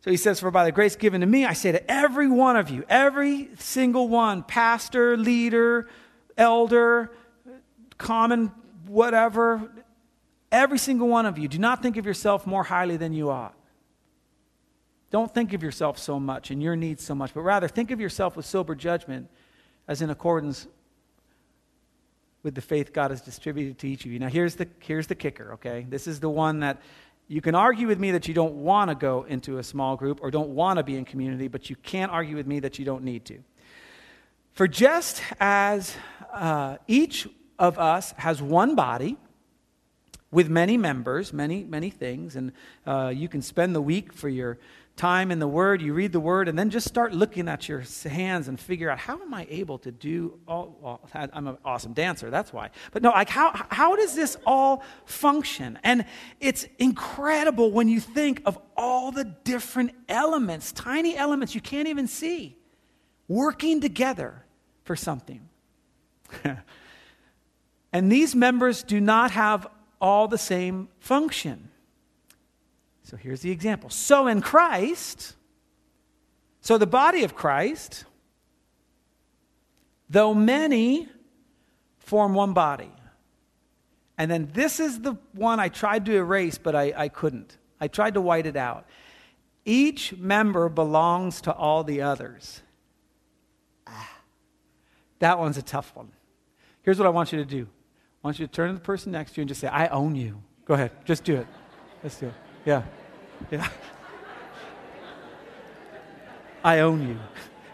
So 0.00 0.10
he 0.10 0.16
says, 0.16 0.40
For 0.40 0.50
by 0.50 0.64
the 0.64 0.72
grace 0.72 0.96
given 0.96 1.20
to 1.20 1.26
me, 1.26 1.44
I 1.44 1.52
say 1.52 1.72
to 1.72 1.90
every 1.90 2.28
one 2.28 2.56
of 2.56 2.70
you, 2.70 2.84
every 2.88 3.50
single 3.58 4.08
one, 4.08 4.42
pastor, 4.42 5.16
leader, 5.16 5.88
elder, 6.36 7.12
common, 7.98 8.50
whatever, 8.86 9.70
every 10.50 10.78
single 10.78 11.08
one 11.08 11.24
of 11.24 11.38
you, 11.38 11.46
do 11.46 11.58
not 11.58 11.82
think 11.82 11.96
of 11.96 12.04
yourself 12.04 12.46
more 12.46 12.64
highly 12.64 12.96
than 12.96 13.12
you 13.12 13.30
ought. 13.30 13.54
Don't 15.10 15.32
think 15.32 15.52
of 15.52 15.62
yourself 15.62 15.98
so 15.98 16.18
much 16.18 16.50
and 16.50 16.62
your 16.62 16.74
needs 16.74 17.04
so 17.04 17.14
much, 17.14 17.34
but 17.34 17.42
rather 17.42 17.68
think 17.68 17.90
of 17.90 18.00
yourself 18.00 18.36
with 18.36 18.46
sober 18.46 18.74
judgment 18.74 19.28
as 19.86 20.02
in 20.02 20.10
accordance 20.10 20.66
with 22.42 22.54
the 22.54 22.60
faith 22.60 22.92
God 22.92 23.10
has 23.10 23.20
distributed 23.20 23.78
to 23.78 23.88
each 23.88 24.04
of 24.04 24.12
you. 24.12 24.18
Now, 24.18 24.28
here's 24.28 24.56
the, 24.56 24.68
here's 24.80 25.06
the 25.06 25.14
kicker, 25.14 25.52
okay? 25.54 25.86
This 25.88 26.06
is 26.06 26.20
the 26.20 26.30
one 26.30 26.60
that 26.60 26.80
you 27.28 27.40
can 27.40 27.54
argue 27.54 27.86
with 27.86 27.98
me 27.98 28.10
that 28.10 28.28
you 28.28 28.34
don't 28.34 28.56
want 28.56 28.90
to 28.90 28.94
go 28.94 29.24
into 29.24 29.58
a 29.58 29.62
small 29.62 29.96
group 29.96 30.20
or 30.22 30.30
don't 30.30 30.50
want 30.50 30.78
to 30.78 30.82
be 30.82 30.96
in 30.96 31.04
community, 31.04 31.48
but 31.48 31.70
you 31.70 31.76
can't 31.76 32.10
argue 32.10 32.36
with 32.36 32.46
me 32.46 32.60
that 32.60 32.78
you 32.78 32.84
don't 32.84 33.04
need 33.04 33.24
to. 33.26 33.38
For 34.52 34.68
just 34.68 35.22
as 35.40 35.94
uh, 36.32 36.76
each 36.86 37.28
of 37.58 37.78
us 37.78 38.12
has 38.18 38.42
one 38.42 38.74
body 38.74 39.16
with 40.30 40.48
many 40.48 40.76
members, 40.76 41.32
many, 41.32 41.62
many 41.62 41.90
things, 41.90 42.36
and 42.36 42.52
uh, 42.86 43.12
you 43.14 43.28
can 43.28 43.40
spend 43.40 43.74
the 43.74 43.80
week 43.80 44.12
for 44.12 44.28
your 44.28 44.58
time 44.96 45.30
in 45.30 45.38
the 45.38 45.48
Word, 45.48 45.80
you 45.80 45.94
read 45.94 46.12
the 46.12 46.20
Word, 46.20 46.48
and 46.48 46.58
then 46.58 46.70
just 46.70 46.86
start 46.86 47.12
looking 47.12 47.48
at 47.48 47.68
your 47.68 47.82
hands 48.04 48.48
and 48.48 48.60
figure 48.60 48.90
out 48.90 48.98
how 48.98 49.20
am 49.20 49.32
I 49.32 49.46
able 49.48 49.78
to 49.78 49.90
do 49.90 50.38
all. 50.46 51.00
I'm 51.14 51.46
an 51.46 51.58
awesome 51.64 51.92
dancer, 51.92 52.30
that's 52.30 52.52
why. 52.52 52.70
But 52.92 53.02
no, 53.02 53.10
like 53.10 53.28
how, 53.28 53.52
how 53.70 53.96
does 53.96 54.14
this 54.14 54.36
all 54.46 54.84
function? 55.04 55.78
And 55.82 56.04
it's 56.40 56.66
incredible 56.78 57.70
when 57.70 57.88
you 57.88 58.00
think 58.00 58.42
of 58.44 58.58
all 58.76 59.12
the 59.12 59.24
different 59.24 59.92
elements, 60.08 60.72
tiny 60.72 61.16
elements 61.16 61.54
you 61.54 61.60
can't 61.60 61.88
even 61.88 62.06
see, 62.06 62.56
working 63.28 63.80
together 63.80 64.44
for 64.84 64.94
something. 64.94 65.48
and 67.92 68.12
these 68.12 68.34
members 68.34 68.82
do 68.82 69.00
not 69.00 69.30
have 69.30 69.66
all 70.00 70.28
the 70.28 70.38
same 70.38 70.88
function. 71.00 71.68
So 73.04 73.16
here's 73.16 73.40
the 73.40 73.50
example. 73.50 73.90
So 73.90 74.26
in 74.26 74.40
Christ, 74.40 75.34
so 76.60 76.78
the 76.78 76.86
body 76.86 77.24
of 77.24 77.34
Christ, 77.34 78.04
though 80.08 80.34
many 80.34 81.08
form 81.98 82.34
one 82.34 82.52
body. 82.52 82.92
And 84.18 84.30
then 84.30 84.50
this 84.52 84.78
is 84.78 85.00
the 85.00 85.14
one 85.32 85.58
I 85.58 85.68
tried 85.68 86.06
to 86.06 86.14
erase, 86.14 86.58
but 86.58 86.76
I, 86.76 86.92
I 86.96 87.08
couldn't. 87.08 87.56
I 87.80 87.88
tried 87.88 88.14
to 88.14 88.20
white 88.20 88.46
it 88.46 88.56
out. 88.56 88.86
Each 89.64 90.16
member 90.16 90.68
belongs 90.68 91.40
to 91.42 91.52
all 91.52 91.82
the 91.82 92.02
others. 92.02 92.62
Ah, 93.86 94.10
that 95.18 95.38
one's 95.38 95.56
a 95.56 95.62
tough 95.62 95.92
one. 95.96 96.12
Here's 96.82 96.98
what 96.98 97.06
I 97.06 97.10
want 97.10 97.32
you 97.32 97.38
to 97.38 97.44
do 97.44 97.62
I 98.22 98.28
want 98.28 98.38
you 98.38 98.46
to 98.46 98.52
turn 98.52 98.68
to 98.68 98.74
the 98.74 98.80
person 98.80 99.12
next 99.12 99.32
to 99.32 99.40
you 99.40 99.42
and 99.42 99.48
just 99.48 99.60
say, 99.60 99.68
I 99.68 99.88
own 99.88 100.14
you. 100.14 100.40
Go 100.64 100.74
ahead, 100.74 100.92
just 101.04 101.24
do 101.24 101.36
it. 101.36 101.46
Let's 102.02 102.18
do 102.18 102.26
it. 102.26 102.34
Yeah. 102.64 102.82
Yeah. 103.50 103.68
I 106.64 106.80
own 106.80 107.08
you. 107.08 107.18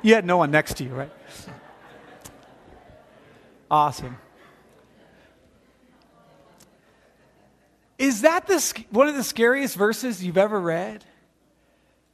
You 0.03 0.15
had 0.15 0.25
no 0.25 0.39
one 0.39 0.51
next 0.51 0.79
to 0.79 0.85
you, 0.85 0.91
right? 0.91 1.13
Awesome. 3.71 4.17
Is 7.99 8.23
that 8.23 8.47
the, 8.47 8.85
one 8.91 9.09
of 9.09 9.17
the 9.17 9.25
scariest 9.25 9.77
verses 9.77 10.25
you've 10.25 10.39
ever 10.39 10.59
read? 10.59 11.05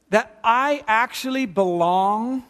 That 0.09 0.37
I 0.43 0.83
actually 0.87 1.45
belong 1.45 2.43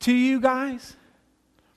to 0.00 0.12
you 0.12 0.40
guys? 0.40 0.96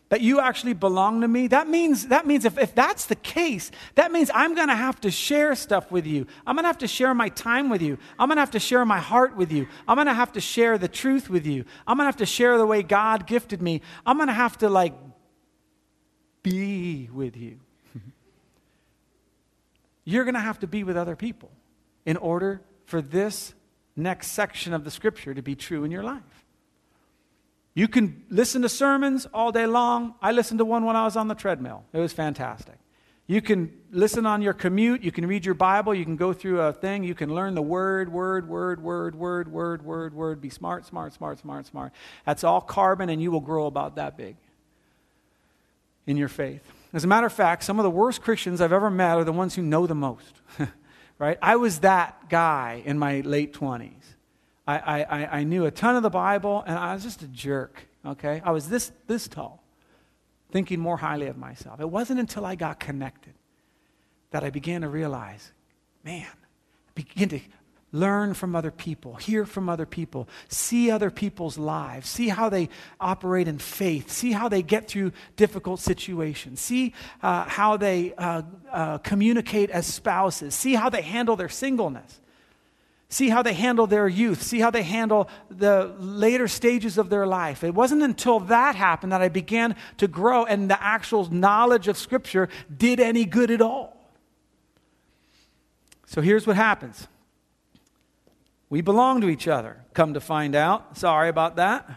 That 0.10 0.22
you 0.22 0.40
actually 0.40 0.74
belong 0.74 1.22
to 1.22 1.28
me? 1.28 1.48
That 1.48 1.68
means, 1.68 2.08
that 2.08 2.26
means 2.26 2.44
if, 2.44 2.58
if 2.58 2.74
that's 2.74 3.06
the 3.06 3.16
case, 3.16 3.70
that 3.94 4.12
means 4.12 4.32
I'm 4.34 4.56
going 4.56 4.68
to 4.68 4.76
have 4.76 5.00
to 5.02 5.12
share 5.12 5.54
stuff 5.56 5.92
with 5.92 6.08
you. 6.08 6.26
I'm 6.48 6.56
going 6.56 6.64
to 6.64 6.70
have 6.70 6.80
to 6.80 6.88
share 6.88 7.14
my 7.14 7.30
time 7.30 7.70
with 7.70 7.84
you. 7.84 8.00
I'm 8.18 8.28
going 8.28 8.38
to 8.38 8.42
have 8.42 8.52
to 8.52 8.60
share 8.60 8.84
my 8.86 8.98
heart 8.98 9.36
with 9.36 9.52
you. 9.52 9.68
I'm 9.88 9.98
going 9.98 10.08
to 10.08 10.14
have 10.16 10.32
to 10.34 10.42
share 10.42 10.80
the 10.80 10.88
truth 10.88 11.30
with 11.30 11.46
you. 11.46 11.64
I'm 11.86 11.98
going 11.98 12.06
to 12.06 12.08
have 12.08 12.18
to 12.18 12.26
share 12.26 12.58
the 12.58 12.66
way 12.66 12.82
God 12.82 13.28
gifted 13.28 13.62
me. 13.62 13.82
I'm 14.04 14.18
going 14.18 14.28
to 14.28 14.34
have 14.34 14.58
to 14.60 14.70
like 14.70 14.96
be 16.42 17.08
with 17.14 17.38
you. 17.38 17.60
You're 20.06 20.24
going 20.24 20.34
to 20.34 20.40
have 20.40 20.60
to 20.60 20.68
be 20.68 20.84
with 20.84 20.98
other 20.98 21.16
people 21.16 21.52
in 22.06 22.18
order 22.18 22.62
for 22.86 23.00
this 23.00 23.54
next 23.96 24.32
section 24.32 24.74
of 24.74 24.84
the 24.84 24.92
scripture 24.92 25.36
to 25.36 25.44
be 25.44 25.56
true 25.56 25.84
in 25.84 25.92
your 25.92 26.04
life. 26.04 26.39
You 27.74 27.88
can 27.88 28.26
listen 28.30 28.62
to 28.64 28.70
sermons 28.70 29.28
all 29.34 29.52
day 29.52 29.66
long. 29.66 30.16
I 30.22 30.32
listened 30.32 30.58
to 30.60 30.66
one 30.66 30.86
when 30.86 30.96
I 30.96 31.06
was 31.06 31.16
on 31.16 31.28
the 31.28 31.36
treadmill, 31.36 31.86
it 31.94 32.00
was 32.00 32.14
fantastic. 32.14 32.76
You 33.30 33.44
can 33.44 33.72
listen 33.92 34.26
on 34.26 34.42
your 34.42 34.54
commute. 34.54 35.04
You 35.04 35.12
can 35.12 35.28
read 35.28 35.46
your 35.46 35.54
Bible. 35.54 35.94
You 35.94 36.04
can 36.04 36.16
go 36.16 36.34
through 36.34 36.62
a 36.62 36.74
thing. 36.74 37.04
You 37.04 37.14
can 37.14 37.32
learn 37.32 37.54
the 37.54 37.62
word, 37.62 38.12
word, 38.12 38.50
word, 38.50 38.82
word, 38.82 39.14
word, 39.14 39.54
word, 39.54 39.84
word, 39.84 40.14
word. 40.16 40.42
Be 40.42 40.50
smart, 40.50 40.88
smart, 40.88 41.14
smart, 41.14 41.38
smart, 41.38 41.68
smart. 41.68 41.94
That's 42.26 42.44
all 42.44 42.60
carbon, 42.60 43.08
and 43.08 43.22
you 43.22 43.30
will 43.30 43.40
grow 43.40 43.68
about 43.68 43.98
that 43.98 44.18
big 44.18 44.36
in 46.08 46.18
your 46.18 46.28
faith. 46.28 46.64
As 46.92 47.04
a 47.04 47.08
matter 47.08 47.28
of 47.28 47.34
fact, 47.34 47.64
some 47.64 47.78
of 47.78 47.84
the 47.84 47.92
worst 47.92 48.24
Christians 48.24 48.62
I've 48.62 48.74
ever 48.74 48.90
met 48.90 49.18
are 49.18 49.24
the 49.24 49.32
ones 49.32 49.54
who 49.54 49.62
know 49.62 49.86
the 49.86 49.94
most. 49.94 50.42
right? 51.20 51.38
I 51.40 51.58
was 51.58 51.82
that 51.82 52.30
guy 52.30 52.82
in 52.84 52.98
my 52.98 53.20
late 53.20 53.54
20s. 53.54 53.92
I, 54.78 55.02
I, 55.04 55.40
I 55.40 55.44
knew 55.44 55.66
a 55.66 55.72
ton 55.72 55.96
of 55.96 56.04
the 56.04 56.10
Bible, 56.10 56.64
and 56.66 56.78
I 56.78 56.94
was 56.94 57.04
just 57.04 57.22
a 57.22 57.28
jerk, 57.28 57.88
okay? 58.06 58.42
I 58.44 58.52
was 58.52 58.70
this, 58.70 58.92
this 59.08 59.28
tall, 59.28 59.64
thinking 60.52 60.80
more 60.80 60.98
highly 60.98 61.28
of 61.28 61.38
myself. 61.38 61.80
It 61.80 61.90
wasn't 61.90 62.20
until 62.20 62.46
I 62.46 62.56
got 62.56 62.80
connected 62.80 63.34
that 64.32 64.44
I 64.44 64.50
began 64.50 64.82
to 64.82 64.90
realize, 64.90 65.52
man, 66.04 66.28
begin 66.96 67.30
to 67.30 67.40
Learn 67.92 68.36
from 68.36 68.56
other 68.56 68.70
people, 68.70 69.16
hear 69.16 69.46
from 69.46 69.68
other 69.68 69.88
people, 69.88 70.30
see 70.48 70.92
other 70.92 71.10
people's 71.10 71.58
lives, 71.58 72.08
see 72.08 72.30
how 72.30 72.48
they 72.48 72.70
operate 73.00 73.48
in 73.48 73.58
faith, 73.58 74.12
see 74.12 74.32
how 74.32 74.48
they 74.48 74.62
get 74.62 74.88
through 74.88 75.12
difficult 75.36 75.80
situations, 75.80 76.62
see 76.62 76.94
uh, 77.24 77.46
how 77.46 77.78
they 77.78 78.14
uh, 78.16 78.44
uh, 78.72 79.00
communicate 79.00 79.72
as 79.72 79.88
spouses, 79.88 80.54
see 80.54 80.76
how 80.76 80.90
they 80.90 81.02
handle 81.02 81.36
their 81.36 81.50
singleness, 81.50 82.22
see 83.10 83.30
how 83.30 83.42
they 83.42 83.54
handle 83.54 83.88
their 83.88 84.08
youth, 84.08 84.42
see 84.42 84.60
how 84.60 84.70
they 84.70 84.84
handle 84.84 85.28
the 85.50 85.96
later 85.98 86.48
stages 86.48 86.98
of 86.98 87.10
their 87.10 87.26
life. 87.26 87.64
It 87.64 87.74
wasn't 87.74 88.04
until 88.04 88.40
that 88.42 88.76
happened 88.76 89.12
that 89.12 89.22
I 89.22 89.30
began 89.30 89.76
to 89.98 90.08
grow 90.08 90.46
and 90.46 90.70
the 90.70 90.82
actual 90.82 91.30
knowledge 91.32 91.88
of 91.88 91.98
Scripture 91.98 92.50
did 92.76 93.00
any 93.00 93.26
good 93.26 93.50
at 93.50 93.62
all. 93.62 93.98
So 96.06 96.22
here's 96.22 96.46
what 96.46 96.56
happens. 96.56 97.08
We 98.70 98.82
belong 98.82 99.22
to 99.22 99.30
each 99.30 99.48
other, 99.48 99.84
come 99.94 100.14
to 100.14 100.22
find 100.22 100.56
out. 100.56 100.98
Sorry 100.98 101.30
about 101.30 101.56
that. 101.56 101.90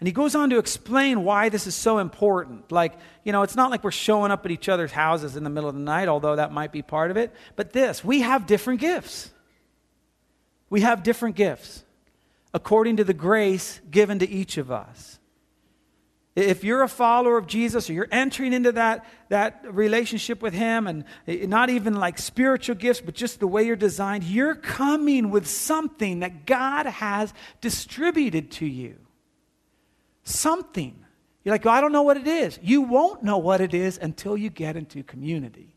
And 0.00 0.06
he 0.08 0.12
goes 0.12 0.34
on 0.34 0.50
to 0.50 0.58
explain 0.58 1.22
why 1.22 1.48
this 1.50 1.66
is 1.66 1.74
so 1.74 1.98
important. 1.98 2.72
Like, 2.72 2.94
you 3.24 3.30
know, 3.30 3.42
it's 3.42 3.54
not 3.54 3.70
like 3.70 3.84
we're 3.84 3.92
showing 3.92 4.32
up 4.32 4.44
at 4.44 4.50
each 4.50 4.68
other's 4.68 4.90
houses 4.90 5.36
in 5.36 5.44
the 5.44 5.50
middle 5.50 5.68
of 5.68 5.76
the 5.76 5.82
night, 5.82 6.08
although 6.08 6.36
that 6.36 6.50
might 6.50 6.72
be 6.72 6.82
part 6.82 7.10
of 7.10 7.16
it. 7.16 7.32
But 7.54 7.72
this, 7.72 8.02
we 8.02 8.22
have 8.22 8.46
different 8.46 8.80
gifts. 8.80 9.31
We 10.72 10.80
have 10.80 11.02
different 11.02 11.36
gifts 11.36 11.84
according 12.54 12.96
to 12.96 13.04
the 13.04 13.12
grace 13.12 13.78
given 13.90 14.20
to 14.20 14.26
each 14.28 14.56
of 14.56 14.70
us. 14.70 15.18
If 16.34 16.64
you're 16.64 16.80
a 16.80 16.88
follower 16.88 17.36
of 17.36 17.46
Jesus 17.46 17.90
or 17.90 17.92
you're 17.92 18.08
entering 18.10 18.54
into 18.54 18.72
that, 18.72 19.04
that 19.28 19.66
relationship 19.70 20.40
with 20.40 20.54
Him 20.54 20.86
and 20.86 21.04
eh, 21.28 21.44
not 21.44 21.68
even 21.68 21.96
like 21.96 22.18
spiritual 22.18 22.74
gifts, 22.74 23.02
but 23.02 23.14
just 23.14 23.38
the 23.38 23.46
way 23.46 23.64
you're 23.64 23.76
designed, 23.76 24.24
you're 24.24 24.54
coming 24.54 25.30
with 25.30 25.46
something 25.46 26.20
that 26.20 26.46
God 26.46 26.86
has 26.86 27.34
distributed 27.60 28.50
to 28.52 28.64
you. 28.64 28.96
Something. 30.24 31.04
You're 31.44 31.52
like, 31.52 31.66
well, 31.66 31.74
I 31.74 31.82
don't 31.82 31.92
know 31.92 32.00
what 32.00 32.16
it 32.16 32.26
is. 32.26 32.58
You 32.62 32.80
won't 32.80 33.22
know 33.22 33.36
what 33.36 33.60
it 33.60 33.74
is 33.74 33.98
until 33.98 34.38
you 34.38 34.48
get 34.48 34.76
into 34.76 35.02
community, 35.02 35.76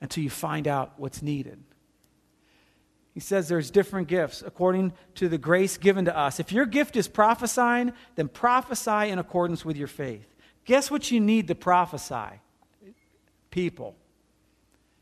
until 0.00 0.22
you 0.22 0.30
find 0.30 0.68
out 0.68 0.92
what's 0.98 1.20
needed. 1.20 1.58
He 3.14 3.20
says 3.20 3.48
there's 3.48 3.70
different 3.70 4.08
gifts 4.08 4.42
according 4.44 4.92
to 5.14 5.28
the 5.28 5.38
grace 5.38 5.76
given 5.76 6.04
to 6.06 6.16
us. 6.16 6.40
If 6.40 6.50
your 6.50 6.66
gift 6.66 6.96
is 6.96 7.06
prophesying, 7.06 7.92
then 8.16 8.28
prophesy 8.28 9.08
in 9.08 9.20
accordance 9.20 9.64
with 9.64 9.76
your 9.76 9.86
faith. 9.86 10.26
Guess 10.64 10.90
what 10.90 11.10
you 11.10 11.20
need 11.20 11.48
to 11.48 11.54
prophesy? 11.54 12.40
People. 13.50 13.94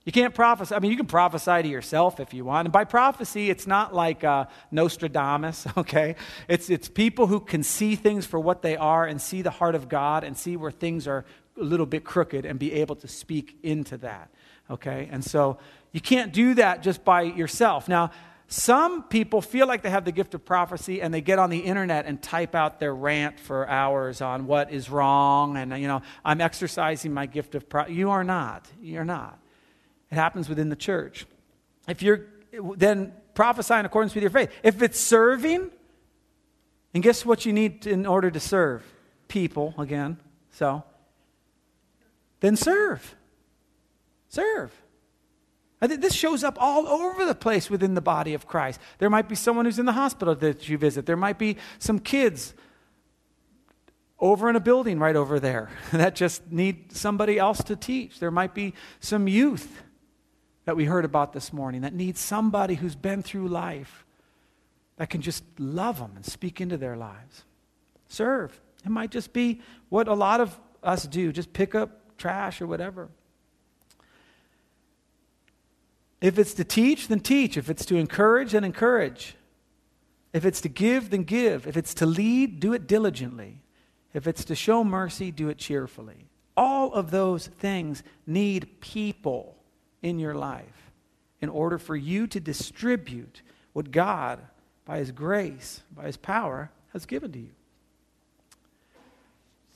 You 0.05 0.11
can't 0.11 0.35
prophesy. 0.35 0.75
I 0.75 0.81
mean, 0.81 0.91
you 0.91 0.97
can 0.97 1.07
prophesy 1.07 1.63
to 1.63 1.69
yourself 1.69 2.19
if 2.19 2.35
you 2.35 2.45
want. 2.45 2.67
And 2.67 2.73
by 2.73 2.85
prophecy, 2.85 3.51
it's 3.51 3.69
not 3.69 3.95
like 3.95 4.25
uh, 4.25 4.47
Nostradamus, 4.71 5.67
okay? 5.77 6.17
It's, 6.49 6.69
it's 6.69 6.89
people 6.89 7.29
who 7.29 7.41
can 7.41 7.63
see 7.63 7.95
things 7.95 8.27
for 8.27 8.41
what 8.41 8.63
they 8.63 8.77
are 8.77 9.07
and 9.07 9.23
see 9.23 9.43
the 9.43 9.51
heart 9.51 9.75
of 9.75 9.89
God 9.89 10.25
and 10.25 10.37
see 10.37 10.57
where 10.57 10.73
things 10.73 11.07
are 11.07 11.25
a 11.59 11.63
little 11.63 11.87
bit 11.87 12.05
crooked 12.05 12.45
and 12.45 12.59
be 12.59 12.73
able 12.73 12.97
to 12.97 13.09
speak 13.09 13.59
into 13.63 13.97
that, 13.99 14.31
okay? 14.71 15.09
And 15.11 15.25
so 15.25 15.59
you 15.93 16.01
can't 16.01 16.33
do 16.33 16.55
that 16.55 16.83
just 16.83 17.05
by 17.05 17.23
yourself. 17.23 17.89
Now, 17.89 18.11
some 18.49 19.05
people 19.05 19.41
feel 19.41 19.67
like 19.67 19.81
they 19.81 19.89
have 19.89 20.05
the 20.05 20.13
gift 20.13 20.35
of 20.35 20.45
prophecy 20.45 21.01
and 21.01 21.13
they 21.13 21.23
get 21.23 21.39
on 21.39 21.49
the 21.49 21.61
internet 21.61 22.05
and 22.05 22.23
type 22.23 22.55
out 22.55 22.81
their 22.81 22.95
rant 22.95 23.41
for 23.41 23.67
hours 23.67 24.21
on 24.21 24.47
what 24.47 24.71
is 24.71 24.91
wrong 24.91 25.57
and 25.57 25.73
you 25.81 25.89
know 25.89 26.03
i'm 26.23 26.43
exercising 26.43 27.15
my 27.15 27.25
gift 27.25 27.55
of 27.55 27.67
prophecy 27.67 27.95
you 27.95 28.11
are 28.11 28.23
not. 28.23 28.69
You're 28.83 29.07
not. 29.07 29.39
It 30.11 30.17
happens 30.17 30.51
within 30.51 30.69
the 30.69 30.77
church. 30.77 31.25
If 31.89 32.03
you're 32.03 32.27
then 32.77 33.15
prophesy 33.33 33.75
in 33.75 33.87
accordance 33.87 34.15
with 34.15 34.23
your 34.23 34.31
faith. 34.31 34.51
If 34.63 34.83
it's 34.83 35.01
serving 35.01 35.71
and 36.93 37.03
guess 37.03 37.25
what 37.25 37.47
you 37.47 37.55
need 37.55 37.87
in 37.87 38.05
order 38.05 38.31
to 38.31 38.41
serve? 38.41 38.85
People 39.29 39.75
again. 39.79 40.19
So 40.51 40.85
then 42.41 42.57
serve 42.57 43.15
serve 44.33 44.73
this 45.89 46.15
shows 46.15 46.45
up 46.45 46.57
all 46.61 46.87
over 46.87 47.25
the 47.25 47.35
place 47.35 47.69
within 47.69 47.95
the 47.95 48.01
body 48.01 48.35
of 48.35 48.47
Christ. 48.47 48.81
There 48.99 49.11
might 49.11 49.29
be 49.29 49.35
someone 49.35 49.65
who's 49.65 49.79
in 49.79 49.87
the 49.87 49.93
hospital 49.93 50.35
that 50.37 50.69
you 50.69 50.79
visit. 50.79 51.07
There 51.07 51.17
might 51.17 51.39
be 51.39 51.57
some 51.79 51.99
kids 51.99 52.55
over 54.21 54.49
in 54.49 54.55
a 54.55 54.61
building 54.61 55.01
right 55.01 55.17
over 55.17 55.41
there 55.41 55.71
that 55.93 56.15
just 56.15 56.53
need 56.53 56.93
somebody 56.93 57.39
else 57.39 57.63
to 57.65 57.75
teach. 57.75 58.21
There 58.21 58.31
might 58.31 58.55
be 58.55 58.75
some 59.01 59.27
youth 59.27 59.83
that 60.65 60.77
we 60.77 60.85
heard 60.85 61.05
about 61.05 61.33
this 61.33 61.53
morning 61.53 61.81
that 61.81 61.95
needs 61.95 62.21
somebody 62.21 62.77
who's 62.77 62.95
been 62.95 63.23
through 63.23 63.49
life 63.49 64.05
that 64.97 65.11
can 65.11 65.21
just 65.21 65.43
love 65.59 65.99
them 65.99 66.13
and 66.15 66.25
speak 66.25 66.61
into 66.61 66.77
their 66.77 66.97
lives. 66.97 67.43
Serve. 68.09 68.61
It 68.85 68.91
might 68.91 69.11
just 69.11 69.33
be 69.33 69.61
what 69.89 70.07
a 70.07 70.15
lot 70.15 70.41
of 70.41 70.57
us 70.85 71.05
do 71.05 71.33
just 71.33 71.53
pick 71.53 71.75
up 71.75 72.17
trash 72.19 72.61
or 72.61 72.69
whatever. 72.69 73.09
If 76.23 76.39
it's 76.39 76.55
to 76.55 76.65
teach, 76.65 77.09
then 77.09 77.21
teach. 77.21 77.57
If 77.57 77.69
it's 77.69 77.85
to 77.87 77.97
encourage, 77.97 78.53
then 78.53 78.63
encourage. 78.63 79.35
If 80.33 80.47
it's 80.47 80.61
to 80.63 80.69
give, 80.69 81.11
then 81.11 81.25
give. 81.25 81.67
If 81.67 81.77
it's 81.77 81.95
to 81.95 82.07
lead, 82.07 82.61
do 82.61 82.73
it 82.73 82.87
diligently. 82.87 83.61
If 84.15 84.29
it's 84.29 84.45
to 84.45 84.55
show 84.55 84.85
mercy, 84.85 85.33
do 85.33 85.49
it 85.49 85.59
cheerfully. 85.59 86.29
All 86.57 86.95
of 86.95 87.11
those 87.11 87.49
things 87.49 88.05
need 88.25 88.81
people 88.81 89.57
in 90.01 90.21
your 90.21 90.35
life 90.35 90.93
in 91.41 91.49
order 91.49 91.77
for 91.77 91.97
you 91.97 92.29
to 92.29 92.39
distribute 92.39 93.43
what 93.73 93.91
God, 93.91 94.39
by 94.85 94.99
His 94.99 95.11
grace, 95.11 95.83
by 95.95 96.05
His 96.05 96.17
power, 96.17 96.71
has 96.93 97.05
given 97.05 97.33
to 97.33 97.39
you. 97.41 97.51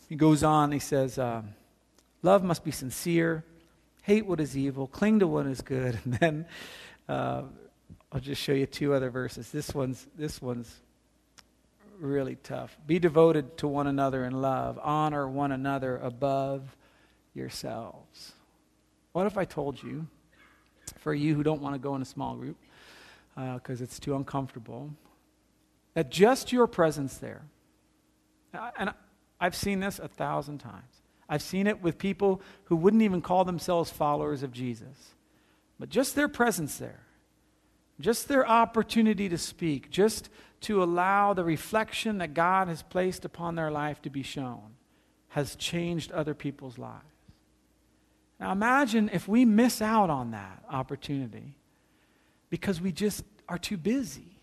He 0.09 0.15
goes 0.15 0.45
on, 0.45 0.71
he 0.71 0.79
says, 0.79 1.19
um, 1.19 1.55
Love 2.23 2.45
must 2.45 2.63
be 2.63 2.71
sincere, 2.71 3.45
hate 4.07 4.25
what 4.25 4.39
is 4.39 4.57
evil, 4.57 4.87
cling 4.87 5.19
to 5.19 5.27
what 5.27 5.47
is 5.47 5.61
good. 5.61 5.99
And 6.05 6.15
then 6.15 6.47
uh, 7.09 7.43
I'll 8.13 8.21
just 8.21 8.41
show 8.41 8.53
you 8.53 8.67
two 8.67 8.95
other 8.95 9.11
verses. 9.11 9.51
This 9.51 9.75
one's, 9.75 10.07
this 10.17 10.41
one's 10.41 10.73
really 11.99 12.37
tough. 12.37 12.79
Be 12.87 13.01
devoted 13.01 13.59
to 13.59 13.67
one 13.67 13.89
another 13.89 14.25
in 14.25 14.41
love, 14.41 14.79
honor 14.81 15.29
one 15.29 15.51
another 15.51 15.97
above 15.97 16.77
yourselves. 17.35 18.33
What 19.13 19.27
if 19.27 19.37
I 19.37 19.45
told 19.45 19.83
you, 19.83 20.07
for 20.99 21.13
you 21.13 21.35
who 21.35 21.43
don't 21.43 21.61
want 21.61 21.75
to 21.75 21.81
go 21.81 21.97
in 21.97 22.03
a 22.03 22.07
small 22.07 22.37
group 22.37 22.57
because 23.35 23.81
uh, 23.81 23.85
it's 23.85 23.99
too 23.99 24.15
uncomfortable, 24.15 24.91
that 25.95 26.11
just 26.11 26.53
your 26.53 26.69
presence 26.69 27.19
there, 27.19 27.43
and 28.79 28.95
I've 29.41 29.57
seen 29.57 29.81
this 29.81 29.99
a 29.99 30.09
thousand 30.09 30.59
times. 30.59 31.03
I've 31.29 31.43
seen 31.43 31.67
it 31.67 31.83
with 31.83 31.99
people 31.99 32.41
who 32.65 32.77
wouldn't 32.77 33.03
even 33.03 33.21
call 33.21 33.45
themselves 33.45 33.91
followers 33.91 34.43
of 34.43 34.53
Jesus. 34.53 35.15
But 35.79 35.89
just 35.89 36.15
their 36.15 36.29
presence 36.29 36.79
there, 36.79 37.01
just 38.01 38.29
their 38.29 38.47
opportunity 38.47 39.29
to 39.29 39.39
speak, 39.39 39.91
just 39.91 40.29
to 40.63 40.83
allow 40.83 41.35
the 41.35 41.45
reflection 41.45 42.19
that 42.19 42.35
God 42.35 42.69
has 42.69 42.83
placed 42.83 43.25
upon 43.25 43.55
their 43.55 43.71
life 43.71 44.01
to 44.03 44.11
be 44.11 44.23
shown, 44.23 44.77
has 45.29 45.57
changed 45.57 46.13
other 46.13 46.35
people's 46.35 46.79
lives. 46.79 47.05
Now 48.41 48.53
imagine 48.53 49.11
if 49.13 49.27
we 49.29 49.45
miss 49.45 49.83
out 49.83 50.11
on 50.11 50.31
that 50.31 50.63
opportunity 50.71 51.57
because 52.51 52.81
we 52.81 52.93
just 52.93 53.25
are 53.49 53.59
too 53.59 53.77
busy. 53.77 54.41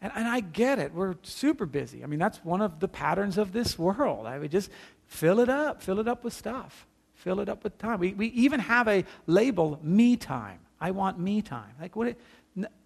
And, 0.00 0.12
and 0.14 0.26
I 0.26 0.40
get 0.40 0.78
it. 0.78 0.92
We're 0.92 1.14
super 1.22 1.66
busy. 1.66 2.02
I 2.02 2.06
mean, 2.06 2.18
that's 2.18 2.44
one 2.44 2.60
of 2.60 2.80
the 2.80 2.88
patterns 2.88 3.38
of 3.38 3.52
this 3.52 3.78
world. 3.78 4.26
I 4.26 4.38
would 4.38 4.50
just 4.50 4.70
fill 5.12 5.40
it 5.40 5.48
up, 5.48 5.82
fill 5.82 6.00
it 6.00 6.08
up 6.08 6.24
with 6.24 6.32
stuff, 6.32 6.86
fill 7.14 7.40
it 7.40 7.48
up 7.48 7.62
with 7.62 7.76
time. 7.78 8.00
We, 8.00 8.14
we 8.14 8.28
even 8.28 8.60
have 8.60 8.88
a 8.88 9.04
label, 9.26 9.78
me 9.82 10.16
time. 10.16 10.58
I 10.80 10.90
want 10.90 11.18
me 11.18 11.42
time. 11.42 11.74
Like, 11.80 11.94
what? 11.94 12.16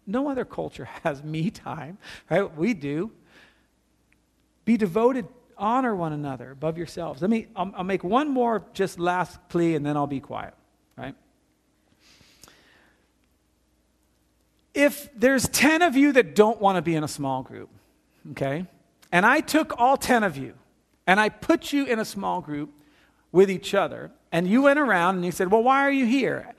No 0.07 0.29
other 0.29 0.45
culture 0.45 0.85
has 1.05 1.23
me 1.23 1.51
time, 1.51 1.99
right? 2.31 2.55
We 2.57 2.75
do. 2.75 3.11
Be 4.65 4.77
devoted, 4.77 5.27
honor 5.57 5.95
one 5.95 6.13
another 6.13 6.51
above 6.51 6.77
yourselves. 6.77 7.23
Let 7.23 7.31
me, 7.31 7.47
I'll, 7.55 7.73
I'll 7.77 7.85
make 7.85 8.05
one 8.05 8.29
more 8.29 8.65
just 8.75 8.99
last 8.99 9.39
plea 9.49 9.77
and 9.77 9.87
then 9.87 9.97
I'll 9.97 10.07
be 10.07 10.21
quiet, 10.21 10.55
right? 10.97 11.15
if 14.77 15.09
there's 15.17 15.49
10 15.49 15.81
of 15.81 15.97
you 15.97 16.13
that 16.13 16.35
don't 16.35 16.61
want 16.61 16.77
to 16.77 16.83
be 16.83 16.95
in 16.95 17.03
a 17.03 17.09
small 17.09 17.43
group, 17.43 17.71
okay, 18.33 18.67
and 19.11 19.25
I 19.25 19.41
took 19.41 19.81
all 19.81 19.97
10 19.97 20.23
of 20.23 20.37
you 20.37 20.53
and 21.07 21.21
I 21.21 21.29
put 21.29 21.73
you 21.73 21.85
in 21.85 21.99
a 21.99 22.05
small 22.05 22.41
group 22.41 22.71
with 23.33 23.51
each 23.51 23.75
other, 23.75 24.11
and 24.33 24.47
you 24.49 24.63
went 24.63 24.79
around 24.79 25.17
and 25.17 25.25
you 25.25 25.33
said, 25.33 25.51
Well, 25.51 25.63
why 25.63 25.83
are 25.83 25.91
you 25.91 26.07
here? 26.07 26.53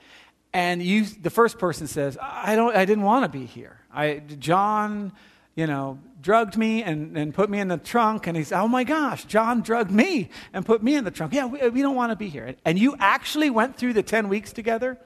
And 0.53 0.81
you, 0.81 1.05
the 1.05 1.29
first 1.29 1.59
person 1.59 1.87
says, 1.87 2.17
I, 2.21 2.55
don't, 2.55 2.75
I 2.75 2.85
didn't 2.85 3.03
want 3.03 3.25
to 3.25 3.29
be 3.29 3.45
here. 3.45 3.79
I, 3.93 4.23
John, 4.39 5.11
you 5.55 5.67
know, 5.67 5.99
drugged 6.21 6.57
me 6.57 6.83
and, 6.83 7.17
and 7.17 7.33
put 7.33 7.49
me 7.49 7.59
in 7.59 7.67
the 7.67 7.77
trunk. 7.77 8.27
And 8.27 8.37
he 8.37 8.43
said, 8.43 8.59
Oh 8.59 8.67
my 8.67 8.83
gosh, 8.83 9.25
John 9.25 9.61
drugged 9.61 9.91
me 9.91 10.29
and 10.53 10.65
put 10.65 10.81
me 10.81 10.95
in 10.95 11.03
the 11.03 11.11
trunk. 11.11 11.33
Yeah, 11.33 11.45
we, 11.45 11.67
we 11.69 11.81
don't 11.81 11.95
want 11.95 12.11
to 12.11 12.15
be 12.15 12.29
here. 12.29 12.55
And 12.65 12.79
you 12.79 12.95
actually 12.99 13.49
went 13.49 13.75
through 13.77 13.93
the 13.93 14.03
10 14.03 14.29
weeks 14.29 14.53
together. 14.53 14.97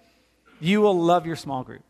You 0.59 0.81
will 0.81 0.99
love 0.99 1.25
your 1.25 1.35
small 1.35 1.63
group. 1.63 1.83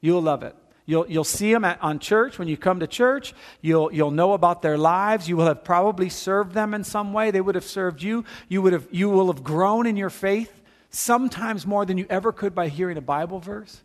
You'll 0.00 0.22
love 0.22 0.42
it. 0.42 0.54
You'll, 0.88 1.06
you'll 1.06 1.22
see 1.22 1.52
them 1.52 1.66
at, 1.66 1.82
on 1.82 1.98
church 1.98 2.38
when 2.38 2.48
you 2.48 2.56
come 2.56 2.80
to 2.80 2.86
church. 2.86 3.34
You'll, 3.60 3.92
you'll 3.92 4.10
know 4.10 4.32
about 4.32 4.62
their 4.62 4.78
lives. 4.78 5.28
You 5.28 5.36
will 5.36 5.44
have 5.44 5.62
probably 5.62 6.08
served 6.08 6.54
them 6.54 6.72
in 6.72 6.82
some 6.82 7.12
way. 7.12 7.30
They 7.30 7.42
would 7.42 7.56
have 7.56 7.64
served 7.64 8.02
you. 8.02 8.24
You, 8.48 8.62
would 8.62 8.72
have, 8.72 8.88
you 8.90 9.10
will 9.10 9.26
have 9.26 9.44
grown 9.44 9.86
in 9.86 9.98
your 9.98 10.08
faith 10.08 10.62
sometimes 10.88 11.66
more 11.66 11.84
than 11.84 11.98
you 11.98 12.06
ever 12.08 12.32
could 12.32 12.54
by 12.54 12.68
hearing 12.68 12.96
a 12.96 13.02
Bible 13.02 13.38
verse. 13.38 13.82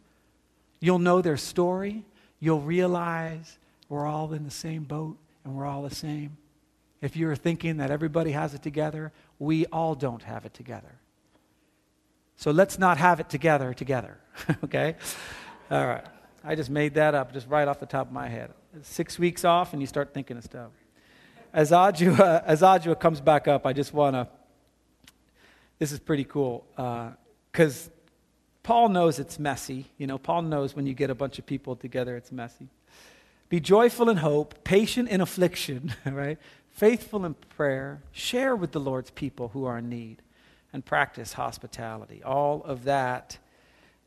You'll 0.80 0.98
know 0.98 1.22
their 1.22 1.36
story. 1.36 2.06
You'll 2.40 2.62
realize 2.62 3.58
we're 3.90 4.08
all 4.08 4.32
in 4.32 4.46
the 4.46 4.50
same 4.50 4.84
boat 4.84 5.18
and 5.44 5.58
we're 5.58 5.66
all 5.66 5.84
the 5.84 5.94
same. 5.94 6.38
If 7.02 7.18
you're 7.18 7.36
thinking 7.36 7.78
that 7.78 7.92
everybody 7.92 8.32
has 8.32 8.54
it 8.54 8.64
together, 8.64 9.12
we 9.40 9.66
all 9.66 9.94
don't 9.94 10.24
have 10.24 10.46
it 10.46 10.54
together. 10.54 10.96
So 12.38 12.52
let's 12.52 12.80
not 12.80 12.98
have 12.98 13.20
it 13.20 13.28
together 13.28 13.74
together, 13.74 14.20
okay? 14.64 14.96
All 15.70 15.86
right. 15.86 16.06
I 16.44 16.56
just 16.56 16.70
made 16.70 16.96
that 16.96 17.16
up 17.16 17.32
just 17.32 17.48
right 17.48 17.68
off 17.68 17.80
the 17.80 17.86
top 17.86 18.08
of 18.08 18.14
my 18.14 18.28
head. 18.28 18.52
Six 18.82 19.18
weeks 19.18 19.46
off, 19.46 19.72
and 19.72 19.82
you 19.82 19.88
start 19.88 20.14
thinking 20.14 20.36
of 20.38 20.44
stuff. 20.44 20.72
As 21.54 21.72
Adjua, 21.72 22.44
as 22.46 22.62
Adjua 22.62 23.00
comes 23.00 23.22
back 23.22 23.48
up, 23.48 23.66
I 23.66 23.74
just 23.74 23.94
want 23.94 24.16
to. 24.16 24.28
This 25.80 25.92
is 25.92 26.00
pretty 26.00 26.24
cool 26.26 26.66
because 27.52 27.88
uh, 27.88 27.92
Paul 28.62 28.90
knows 28.90 29.20
it's 29.20 29.40
messy. 29.40 29.86
You 29.98 30.08
know, 30.08 30.18
Paul 30.18 30.44
knows 30.44 30.76
when 30.76 30.86
you 30.86 30.94
get 30.94 31.10
a 31.10 31.16
bunch 31.16 31.40
of 31.40 31.46
people 31.46 31.76
together, 31.76 32.16
it's 32.16 32.32
messy. 32.32 32.68
Be 33.50 33.60
joyful 33.60 34.10
in 34.10 34.18
hope, 34.18 34.64
patient 34.64 35.10
in 35.10 35.22
affliction, 35.22 35.94
right? 36.06 36.38
Faithful 36.72 37.26
in 37.26 37.36
prayer, 37.36 38.02
share 38.12 38.56
with 38.56 38.72
the 38.72 38.80
Lord's 38.80 39.12
people 39.12 39.50
who 39.50 39.66
are 39.66 39.78
in 39.78 39.90
need, 39.90 40.22
and 40.74 40.84
practice 40.84 41.34
hospitality. 41.34 42.24
All 42.24 42.64
of 42.64 42.86
that 42.86 43.38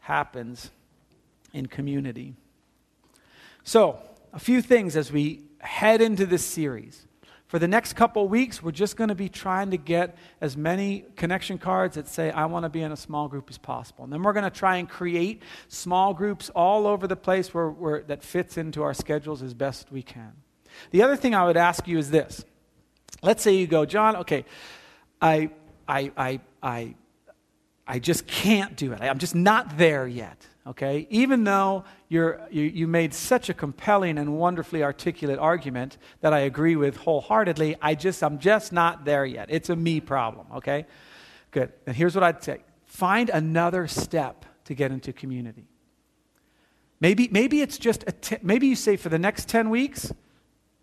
happens 0.00 0.70
in 1.52 1.66
community. 1.66 2.34
So, 3.64 4.00
a 4.32 4.38
few 4.38 4.62
things 4.62 4.96
as 4.96 5.10
we 5.10 5.42
head 5.60 6.00
into 6.00 6.26
this 6.26 6.44
series. 6.44 7.06
For 7.46 7.60
the 7.60 7.68
next 7.68 7.92
couple 7.92 8.26
weeks, 8.28 8.60
we're 8.60 8.72
just 8.72 8.96
going 8.96 9.08
to 9.08 9.14
be 9.14 9.28
trying 9.28 9.70
to 9.70 9.76
get 9.76 10.16
as 10.40 10.56
many 10.56 11.04
connection 11.14 11.58
cards 11.58 11.94
that 11.94 12.08
say, 12.08 12.30
I 12.30 12.46
want 12.46 12.64
to 12.64 12.68
be 12.68 12.82
in 12.82 12.90
a 12.90 12.96
small 12.96 13.28
group 13.28 13.48
as 13.48 13.56
possible. 13.56 14.02
And 14.02 14.12
then 14.12 14.22
we're 14.22 14.32
going 14.32 14.44
to 14.44 14.50
try 14.50 14.76
and 14.76 14.88
create 14.88 15.42
small 15.68 16.12
groups 16.12 16.50
all 16.50 16.88
over 16.88 17.06
the 17.06 17.16
place 17.16 17.54
where, 17.54 17.70
where, 17.70 18.02
that 18.02 18.24
fits 18.24 18.56
into 18.56 18.82
our 18.82 18.94
schedules 18.94 19.42
as 19.42 19.54
best 19.54 19.92
we 19.92 20.02
can. 20.02 20.32
The 20.90 21.02
other 21.02 21.14
thing 21.14 21.36
I 21.36 21.44
would 21.44 21.56
ask 21.56 21.86
you 21.86 21.98
is 21.98 22.10
this. 22.10 22.44
Let's 23.22 23.42
say 23.42 23.54
you 23.54 23.68
go, 23.68 23.86
John, 23.86 24.16
okay, 24.16 24.44
I, 25.22 25.50
I, 25.88 26.10
I, 26.16 26.40
I, 26.60 26.94
I 27.86 27.98
just 27.98 28.26
can't 28.26 28.76
do 28.76 28.92
it. 28.92 29.00
I'm 29.00 29.18
just 29.18 29.34
not 29.34 29.78
there 29.78 30.06
yet 30.06 30.46
okay? 30.66 31.06
Even 31.10 31.44
though 31.44 31.84
you're, 32.08 32.40
you, 32.50 32.62
you 32.62 32.86
made 32.86 33.14
such 33.14 33.48
a 33.48 33.54
compelling 33.54 34.18
and 34.18 34.36
wonderfully 34.36 34.82
articulate 34.82 35.38
argument 35.38 35.98
that 36.20 36.32
I 36.32 36.40
agree 36.40 36.76
with 36.76 36.96
wholeheartedly, 36.96 37.76
I 37.80 37.94
just, 37.94 38.22
I'm 38.22 38.38
just 38.38 38.72
not 38.72 39.04
there 39.04 39.24
yet. 39.24 39.48
It's 39.50 39.70
a 39.70 39.76
me 39.76 40.00
problem, 40.00 40.46
okay? 40.56 40.86
Good. 41.50 41.72
And 41.86 41.94
here's 41.94 42.14
what 42.14 42.24
I'd 42.24 42.42
say 42.42 42.60
find 42.86 43.30
another 43.30 43.86
step 43.86 44.44
to 44.64 44.74
get 44.74 44.90
into 44.90 45.12
community. 45.12 45.68
Maybe, 46.98 47.28
maybe 47.30 47.60
it's 47.60 47.78
just, 47.78 48.04
a 48.06 48.12
t- 48.12 48.38
maybe 48.42 48.66
you 48.68 48.76
say 48.76 48.96
for 48.96 49.10
the 49.10 49.18
next 49.18 49.48
10 49.48 49.68
weeks, 49.68 50.12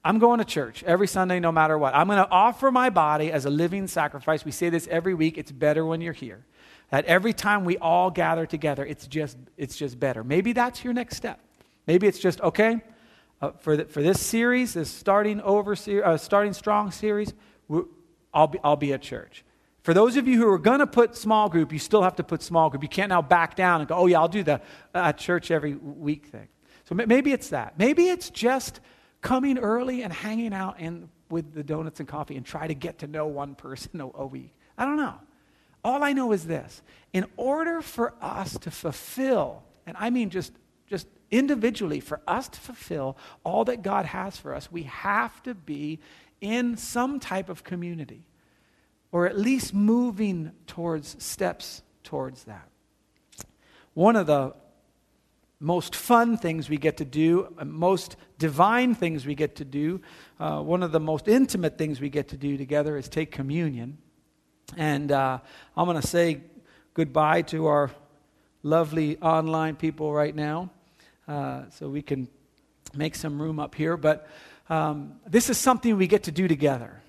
I'm 0.06 0.20
going 0.20 0.38
to 0.40 0.46
church 0.46 0.84
every 0.84 1.08
Sunday, 1.08 1.40
no 1.40 1.52
matter 1.52 1.78
what. 1.78 1.96
I'm 1.96 2.08
going 2.08 2.24
to 2.24 2.30
offer 2.30 2.72
my 2.72 2.90
body 2.92 3.32
as 3.32 3.46
a 3.46 3.50
living 3.50 3.88
sacrifice. 3.88 4.46
We 4.46 4.52
say 4.52 4.70
this 4.70 4.88
every 4.90 5.16
week. 5.16 5.38
It's 5.38 5.52
better 5.52 5.86
when 5.86 6.02
you're 6.02 6.14
here. 6.14 6.46
That 6.94 7.06
every 7.06 7.34
time 7.34 7.66
we 7.66 7.80
all 7.80 8.12
gather 8.12 8.46
together, 8.46 8.86
it's 8.86 9.08
just, 9.08 9.36
it's 9.58 9.76
just 9.76 10.00
better. 10.00 10.24
Maybe 10.24 10.54
that's 10.54 10.84
your 10.84 10.94
next 10.94 11.18
step. 11.18 11.40
Maybe 11.88 12.06
it's 12.06 12.20
just, 12.20 12.40
okay, 12.42 12.82
uh, 13.42 13.50
for, 13.54 13.78
the, 13.78 13.86
for 13.86 14.04
this 14.04 14.22
series, 14.22 14.76
this 14.76 14.92
starting, 14.92 15.42
over, 15.42 15.76
uh, 16.06 16.18
starting 16.18 16.54
strong 16.54 16.92
series, 16.92 17.34
I'll 18.32 18.46
be, 18.46 18.60
I'll 18.64 18.76
be 18.76 18.94
at 18.94 19.02
church. 19.02 19.44
For 19.82 19.96
those 19.96 20.18
of 20.18 20.28
you 20.28 20.38
who 20.38 20.48
are 20.48 20.60
going 20.60 20.82
to 20.82 20.86
put 20.86 21.16
small 21.16 21.50
group, 21.50 21.74
you 21.74 21.80
still 21.80 22.04
have 22.04 22.16
to 22.18 22.24
put 22.24 22.44
small 22.44 22.70
group. 22.70 22.84
You 22.84 22.90
can't 22.90 23.10
now 23.10 23.24
back 23.24 23.56
down 23.56 23.82
and 23.82 23.88
go, 23.88 23.96
oh, 23.96 24.06
yeah, 24.06 24.20
I'll 24.20 24.28
do 24.28 24.44
the 24.44 24.62
uh, 24.94 25.14
church 25.14 25.50
every 25.50 25.74
week 25.74 26.28
thing. 26.28 26.48
So 26.88 26.94
maybe 26.94 27.32
it's 27.32 27.50
that. 27.50 27.74
Maybe 27.80 28.10
it's 28.10 28.30
just 28.30 28.82
coming 29.22 29.58
early 29.58 30.04
and 30.04 30.14
hanging 30.14 30.54
out 30.54 30.76
and 30.78 31.10
with 31.32 31.56
the 31.56 31.64
donuts 31.64 32.00
and 32.00 32.08
coffee 32.08 32.38
and 32.38 32.46
try 32.46 32.68
to 32.68 32.76
get 32.76 33.00
to 33.00 33.08
know 33.08 33.26
one 33.26 33.56
person 33.56 34.00
a 34.14 34.28
week. 34.28 34.54
I 34.78 34.86
don't 34.86 34.98
know. 34.98 35.16
All 35.84 36.04
I 36.04 36.14
know 36.14 36.32
is 36.32 36.46
this 36.46 36.82
in 37.12 37.26
order 37.38 37.82
for 37.82 38.14
us 38.22 38.58
to 38.60 38.72
fulfill, 38.72 39.64
and 39.86 39.96
I 40.00 40.10
mean 40.10 40.30
just, 40.30 40.54
just 40.88 41.08
individually, 41.30 42.00
for 42.00 42.22
us 42.28 42.48
to 42.48 42.60
fulfill 42.60 43.18
all 43.44 43.66
that 43.66 43.82
God 43.82 44.06
has 44.06 44.38
for 44.38 44.56
us, 44.56 44.72
we 44.72 44.84
have 44.84 45.42
to 45.44 45.54
be 45.54 46.00
in 46.42 46.78
some 46.78 47.20
type 47.20 47.50
of 47.50 47.64
community, 47.64 48.28
or 49.12 49.28
at 49.28 49.38
least 49.38 49.74
moving 49.74 50.52
towards 50.68 51.22
steps 51.24 51.82
towards 52.04 52.46
that. 52.46 52.68
One 53.94 54.16
of 54.16 54.28
the 54.28 54.56
most 55.60 55.96
fun 55.96 56.38
things 56.38 56.70
we 56.70 56.78
get 56.78 56.98
to 56.98 57.06
do, 57.06 57.54
most 57.64 58.18
divine 58.38 58.96
things 58.96 59.26
we 59.26 59.36
get 59.36 59.56
to 59.58 59.66
do, 59.66 60.02
uh, 60.40 60.62
one 60.62 60.84
of 60.84 60.92
the 60.92 61.00
most 61.00 61.28
intimate 61.28 61.78
things 61.78 62.02
we 62.02 62.10
get 62.10 62.28
to 62.30 62.38
do 62.38 62.58
together 62.58 62.98
is 62.98 63.08
take 63.08 63.32
communion. 63.32 63.98
And 64.78 65.12
uh, 65.12 65.40
I'm 65.76 65.86
going 65.86 66.02
to 66.02 66.08
say 66.08 66.42
goodbye 66.94 67.44
to 67.44 67.68
our 67.68 67.92
lovely 68.64 69.18
online 69.18 69.76
people 69.76 70.14
right 70.14 70.36
now, 70.36 70.70
uh, 71.28 71.64
so 71.70 71.90
we 71.90 72.02
can 72.02 72.28
make 72.96 73.16
some 73.16 73.42
room 73.42 73.60
up 73.60 73.76
here. 73.76 73.98
But 73.98 74.28
um, 74.70 75.20
this 75.28 75.50
is 75.50 75.58
something 75.58 75.98
we 75.98 76.08
get 76.08 76.24
to 76.24 76.32
do 76.32 76.48
together. 76.48 77.02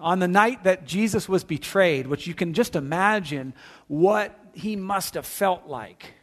On 0.00 0.18
the 0.18 0.28
night 0.28 0.64
that 0.64 0.86
Jesus 0.86 1.28
was 1.28 1.44
betrayed, 1.44 2.06
which 2.06 2.26
you 2.26 2.34
can 2.34 2.54
just 2.54 2.76
imagine 2.76 3.54
what 3.86 4.38
he 4.52 4.76
must 4.76 5.14
have 5.14 5.26
felt 5.26 5.66
like, 5.66 6.14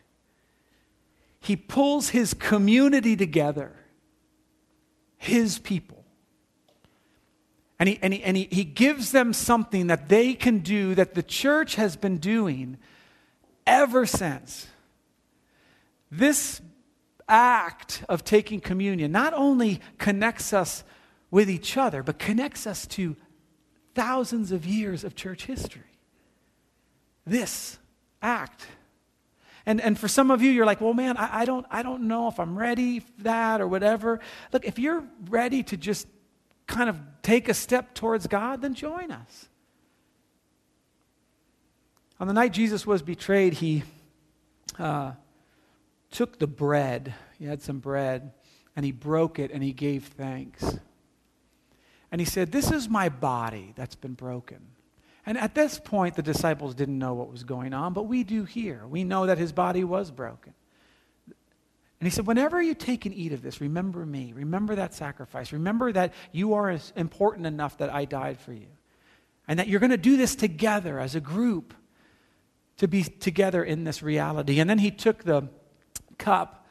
he 1.39 1.55
pulls 1.55 2.09
his 2.09 2.33
community 2.33 3.15
together, 3.15 3.75
his 5.17 5.59
people. 5.59 5.94
And, 7.77 7.89
he, 7.89 7.99
and, 8.01 8.13
he, 8.13 8.23
and 8.23 8.37
he, 8.37 8.47
he 8.51 8.63
gives 8.63 9.11
them 9.11 9.33
something 9.33 9.87
that 9.87 10.07
they 10.07 10.33
can 10.33 10.59
do 10.59 10.95
that 10.95 11.13
the 11.13 11.23
church 11.23 11.75
has 11.75 11.95
been 11.97 12.17
doing 12.17 12.77
ever 13.67 14.05
since. 14.05 14.67
This 16.09 16.61
act 17.27 18.03
of 18.07 18.23
taking 18.23 18.61
communion 18.61 19.11
not 19.11 19.33
only 19.33 19.81
connects 19.97 20.53
us 20.53 20.83
with 21.31 21.49
each 21.49 21.75
other, 21.75 22.01
but 22.03 22.19
connects 22.19 22.65
us 22.65 22.87
to 22.87 23.17
thousands 23.93 24.51
of 24.51 24.65
years 24.65 25.03
of 25.03 25.15
church 25.15 25.45
history. 25.45 25.81
This 27.25 27.77
act. 28.21 28.67
And, 29.65 29.81
and 29.81 29.97
for 29.97 30.07
some 30.07 30.29
of 30.31 30.41
you, 30.41 30.51
you're 30.51 30.65
like, 30.65 30.79
well, 30.79 30.93
man, 30.93 31.17
I, 31.17 31.41
I, 31.41 31.45
don't, 31.45 31.65
I 31.71 31.81
don't 31.81 32.03
know 32.03 32.27
if 32.27 32.39
I'm 32.39 32.57
ready 32.57 32.99
for 32.99 33.23
that 33.23 33.61
or 33.61 33.67
whatever. 33.67 34.19
Look, 34.53 34.65
if 34.65 34.77
you're 34.77 35.03
ready 35.29 35.63
to 35.63 35.77
just 35.77 36.07
kind 36.67 36.89
of 36.89 36.99
take 37.21 37.49
a 37.49 37.53
step 37.53 37.93
towards 37.93 38.27
God, 38.27 38.61
then 38.61 38.73
join 38.73 39.11
us. 39.11 39.49
On 42.19 42.27
the 42.27 42.33
night 42.33 42.53
Jesus 42.53 42.87
was 42.87 43.01
betrayed, 43.01 43.53
he 43.53 43.83
uh, 44.79 45.13
took 46.11 46.39
the 46.39 46.47
bread. 46.47 47.13
He 47.37 47.45
had 47.45 47.61
some 47.61 47.79
bread, 47.79 48.31
and 48.75 48.85
he 48.85 48.91
broke 48.91 49.37
it 49.39 49.51
and 49.51 49.61
he 49.61 49.73
gave 49.73 50.05
thanks. 50.05 50.77
And 52.11 52.21
he 52.21 52.25
said, 52.25 52.51
This 52.51 52.71
is 52.71 52.87
my 52.87 53.09
body 53.09 53.73
that's 53.75 53.95
been 53.95 54.13
broken. 54.13 54.59
And 55.25 55.37
at 55.37 55.55
this 55.55 55.79
point, 55.79 56.15
the 56.15 56.21
disciples 56.21 56.75
didn't 56.75 56.99
know 56.99 57.15
what 57.15 57.31
was 57.31 57.43
going 57.43 57.73
on, 57.73 57.93
but 57.93 58.03
we 58.03 58.23
do 58.23 58.45
here. 58.45 58.85
We 58.87 59.03
know 59.03 59.25
that 59.25 59.37
his 59.37 59.51
body 59.51 59.83
was 59.83 60.11
broken. 60.11 60.53
And 61.99 62.07
he 62.07 62.11
said, 62.11 62.27
Whenever 62.27 62.61
you 62.61 62.73
take 62.73 63.05
and 63.05 63.15
eat 63.15 63.31
of 63.31 63.41
this, 63.41 63.61
remember 63.61 64.05
me. 64.05 64.33
Remember 64.35 64.75
that 64.75 64.93
sacrifice. 64.93 65.53
Remember 65.53 65.91
that 65.91 66.13
you 66.31 66.53
are 66.53 66.77
important 66.95 67.47
enough 67.47 67.77
that 67.77 67.93
I 67.93 68.05
died 68.05 68.39
for 68.39 68.53
you. 68.53 68.67
And 69.47 69.59
that 69.59 69.67
you're 69.67 69.79
going 69.79 69.91
to 69.91 69.97
do 69.97 70.17
this 70.17 70.35
together 70.35 70.99
as 70.99 71.15
a 71.15 71.21
group 71.21 71.73
to 72.77 72.87
be 72.87 73.03
together 73.03 73.63
in 73.63 73.83
this 73.83 74.03
reality. 74.03 74.59
And 74.59 74.69
then 74.69 74.79
he 74.79 74.91
took 74.91 75.23
the 75.23 75.47
cup, 76.17 76.67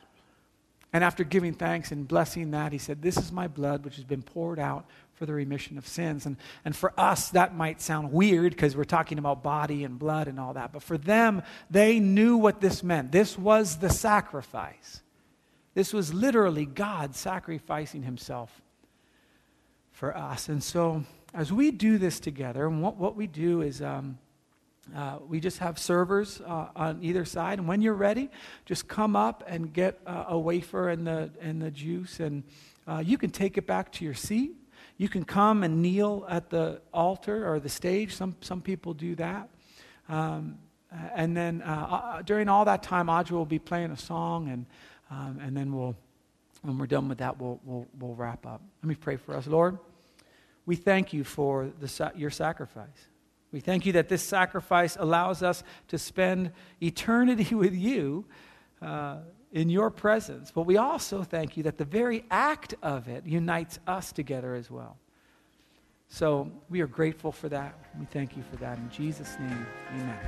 and 0.93 1.03
after 1.03 1.25
giving 1.25 1.55
thanks 1.55 1.91
and 1.91 2.07
blessing 2.07 2.51
that, 2.51 2.72
he 2.72 2.79
said, 2.79 3.01
This 3.01 3.16
is 3.16 3.33
my 3.33 3.49
blood, 3.49 3.85
which 3.85 3.97
has 3.97 4.05
been 4.05 4.22
poured 4.22 4.59
out 4.59 4.87
for 5.14 5.27
the 5.27 5.33
remission 5.33 5.79
of 5.79 5.87
sins. 5.87 6.27
And, 6.27 6.37
and 6.64 6.77
for 6.77 6.93
us, 6.99 7.31
that 7.31 7.57
might 7.57 7.81
sound 7.81 8.12
weird 8.12 8.53
because 8.53 8.77
we're 8.77 8.85
talking 8.85 9.18
about 9.18 9.43
body 9.43 9.85
and 9.85 9.99
blood 9.99 10.29
and 10.29 10.39
all 10.39 10.55
that. 10.55 10.72
But 10.72 10.83
for 10.83 10.99
them, 10.99 11.43
they 11.70 12.01
knew 12.01 12.37
what 12.37 12.61
this 12.61 12.83
meant. 12.83 13.11
This 13.11 13.39
was 13.39 13.79
the 13.79 13.91
sacrifice. 13.91 15.03
This 15.75 15.93
was 15.93 16.14
literally 16.14 16.66
God 16.66 17.16
sacrificing 17.16 18.03
himself 18.03 18.62
for 19.93 20.16
us. 20.16 20.49
And 20.49 20.62
so, 20.62 21.05
as 21.33 21.53
we 21.53 21.72
do 21.72 21.99
this 21.99 22.20
together, 22.20 22.66
and 22.66 22.81
what, 22.81 22.97
what 22.97 23.16
we 23.16 23.27
do 23.27 23.61
is 23.61 23.83
um, 23.83 24.18
uh, 24.95 25.18
we 25.27 25.41
just 25.41 25.59
have 25.59 25.79
servers 25.79 26.41
uh, 26.47 26.68
on 26.77 26.99
either 27.03 27.25
side. 27.25 27.59
And 27.59 27.66
when 27.66 27.81
you're 27.81 27.95
ready, 27.95 28.31
just 28.64 28.87
come 28.87 29.16
up 29.16 29.43
and 29.47 29.72
get 29.72 29.99
uh, 30.07 30.27
a 30.29 30.39
wafer 30.39 30.91
and 30.91 31.07
the, 31.07 31.31
and 31.41 31.61
the 31.61 31.72
juice. 31.72 32.20
And 32.20 32.45
uh, 32.87 33.03
you 33.05 33.18
can 33.18 33.31
take 33.31 33.59
it 33.59 33.66
back 33.66 33.91
to 33.93 34.05
your 34.05 34.14
seat. 34.14 34.53
You 34.97 35.09
can 35.09 35.25
come 35.25 35.64
and 35.64 35.83
kneel 35.83 36.25
at 36.29 36.51
the 36.51 36.81
altar 36.93 37.51
or 37.51 37.59
the 37.59 37.68
stage. 37.68 38.14
Some, 38.14 38.37
some 38.41 38.61
people 38.61 38.95
do 38.95 39.16
that. 39.16 39.49
Um, 40.09 40.59
and 41.16 41.37
then 41.37 41.62
uh, 41.62 41.66
uh, 41.91 42.22
during 42.22 42.49
all 42.49 42.64
that 42.66 42.85
time, 42.85 43.09
Audra 43.09 43.33
will 43.33 43.45
be 43.45 43.59
playing 43.59 43.91
a 43.91 43.97
song, 43.97 44.49
and, 44.49 44.66
um, 45.15 45.39
and 45.41 45.57
then 45.57 45.73
we'll, 45.73 45.95
when 46.62 46.77
we're 46.79 46.87
done 46.87 47.09
with 47.09 47.19
that, 47.19 47.41
we'll, 47.41 47.61
we'll, 47.65 47.87
we'll 48.01 48.15
wrap 48.15 48.47
up. 48.47 48.61
Let 48.83 48.89
me 48.89 48.97
pray 48.97 49.17
for 49.17 49.37
us. 49.37 49.47
Lord, 49.47 49.79
we 50.67 50.75
thank 50.77 51.12
you 51.12 51.23
for 51.23 51.71
the, 51.81 52.12
your 52.17 52.31
sacrifice. 52.31 53.09
We 53.53 53.61
thank 53.61 53.87
you 53.87 53.93
that 53.93 54.09
this 54.09 54.23
sacrifice 54.23 54.97
allows 54.99 55.43
us 55.43 55.62
to 55.89 55.99
spend 55.99 56.51
eternity 56.83 57.55
with 57.65 57.75
you. 57.75 58.25
Uh, 58.83 59.19
in 59.53 59.71
your 59.71 59.89
presence. 59.89 60.51
But 60.51 60.62
we 60.62 60.77
also 60.79 61.23
thank 61.23 61.57
you 61.57 61.62
that 61.62 61.79
the 61.79 61.85
very 61.85 62.25
act 62.29 62.75
of 62.83 63.07
it 63.07 63.25
unites 63.25 63.79
us 63.87 64.12
together 64.12 64.57
as 64.57 64.69
well. 64.69 64.99
So 66.09 66.51
we 66.69 66.81
are 66.81 66.89
grateful 66.89 67.31
for 67.31 67.49
that. 67.49 67.79
We 67.99 68.07
thank 68.07 68.37
you 68.37 68.43
for 68.51 68.57
that. 68.57 68.79
In 68.79 68.91
Jesus' 68.91 69.37
name, 69.39 69.67
amen. 69.93 70.19